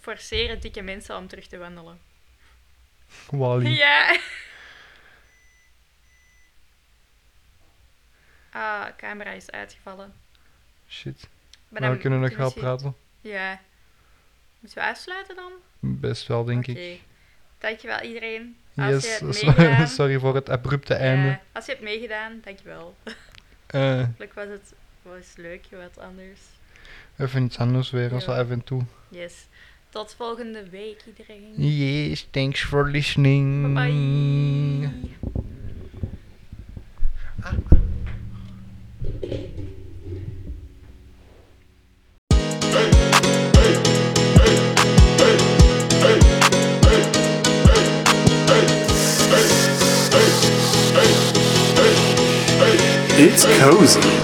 forceren 0.00 0.60
dikke 0.60 0.82
mensen 0.82 1.16
om 1.16 1.28
terug 1.28 1.46
te 1.46 1.58
wandelen. 1.58 2.00
Wally. 3.30 3.70
Ja. 3.70 4.18
Ah, 8.50 8.86
camera 8.96 9.30
is 9.30 9.50
uitgevallen. 9.50 10.14
Shit. 10.88 11.28
Maar 11.68 11.80
Maar 11.80 11.90
we 11.92 11.98
kunnen 11.98 12.20
nog 12.20 12.36
wel 12.36 12.52
praten. 12.52 12.96
Ja. 13.20 13.60
Moeten 14.64 14.82
we 14.82 14.88
afsluiten 14.90 15.36
dan? 15.36 15.52
Best 15.80 16.26
wel, 16.26 16.44
denk 16.44 16.68
Oké. 16.68 16.78
ik. 16.80 17.00
Dankjewel 17.58 18.00
iedereen. 18.00 18.56
Als 18.76 18.86
je 18.86 18.92
Yes, 18.94 19.08
hebt 19.20 19.22
meegedaan. 19.56 19.88
sorry 19.88 20.18
voor 20.18 20.34
het 20.34 20.48
abrupte 20.48 20.94
einde. 20.94 21.38
als 21.52 21.64
je 21.66 21.70
hebt 21.72 21.84
meegedaan, 21.84 22.40
dankjewel. 22.44 22.96
Eh, 23.66 23.98
Hopelijk 24.00 24.34
was 24.34 24.48
het 24.48 24.72
was 25.02 25.32
leuk, 25.36 25.64
wat 25.70 25.98
anders. 26.04 26.40
even 27.18 27.44
iets 27.44 27.58
anders 27.58 27.90
weer, 27.90 28.10
Ja. 28.14 28.32
af 28.38 28.50
en 28.50 28.64
toe. 28.64 28.82
Yes. 29.08 29.46
Tot 29.88 30.14
volgende 30.14 30.68
week 30.68 31.02
iedereen. 31.06 31.52
Yes, 31.56 32.26
thanks 32.30 32.62
for 32.64 32.90
listening. 32.90 33.74
Bye 33.74 33.92
bye. 37.50 37.73
It's 53.26 53.46
cozy. 53.58 54.23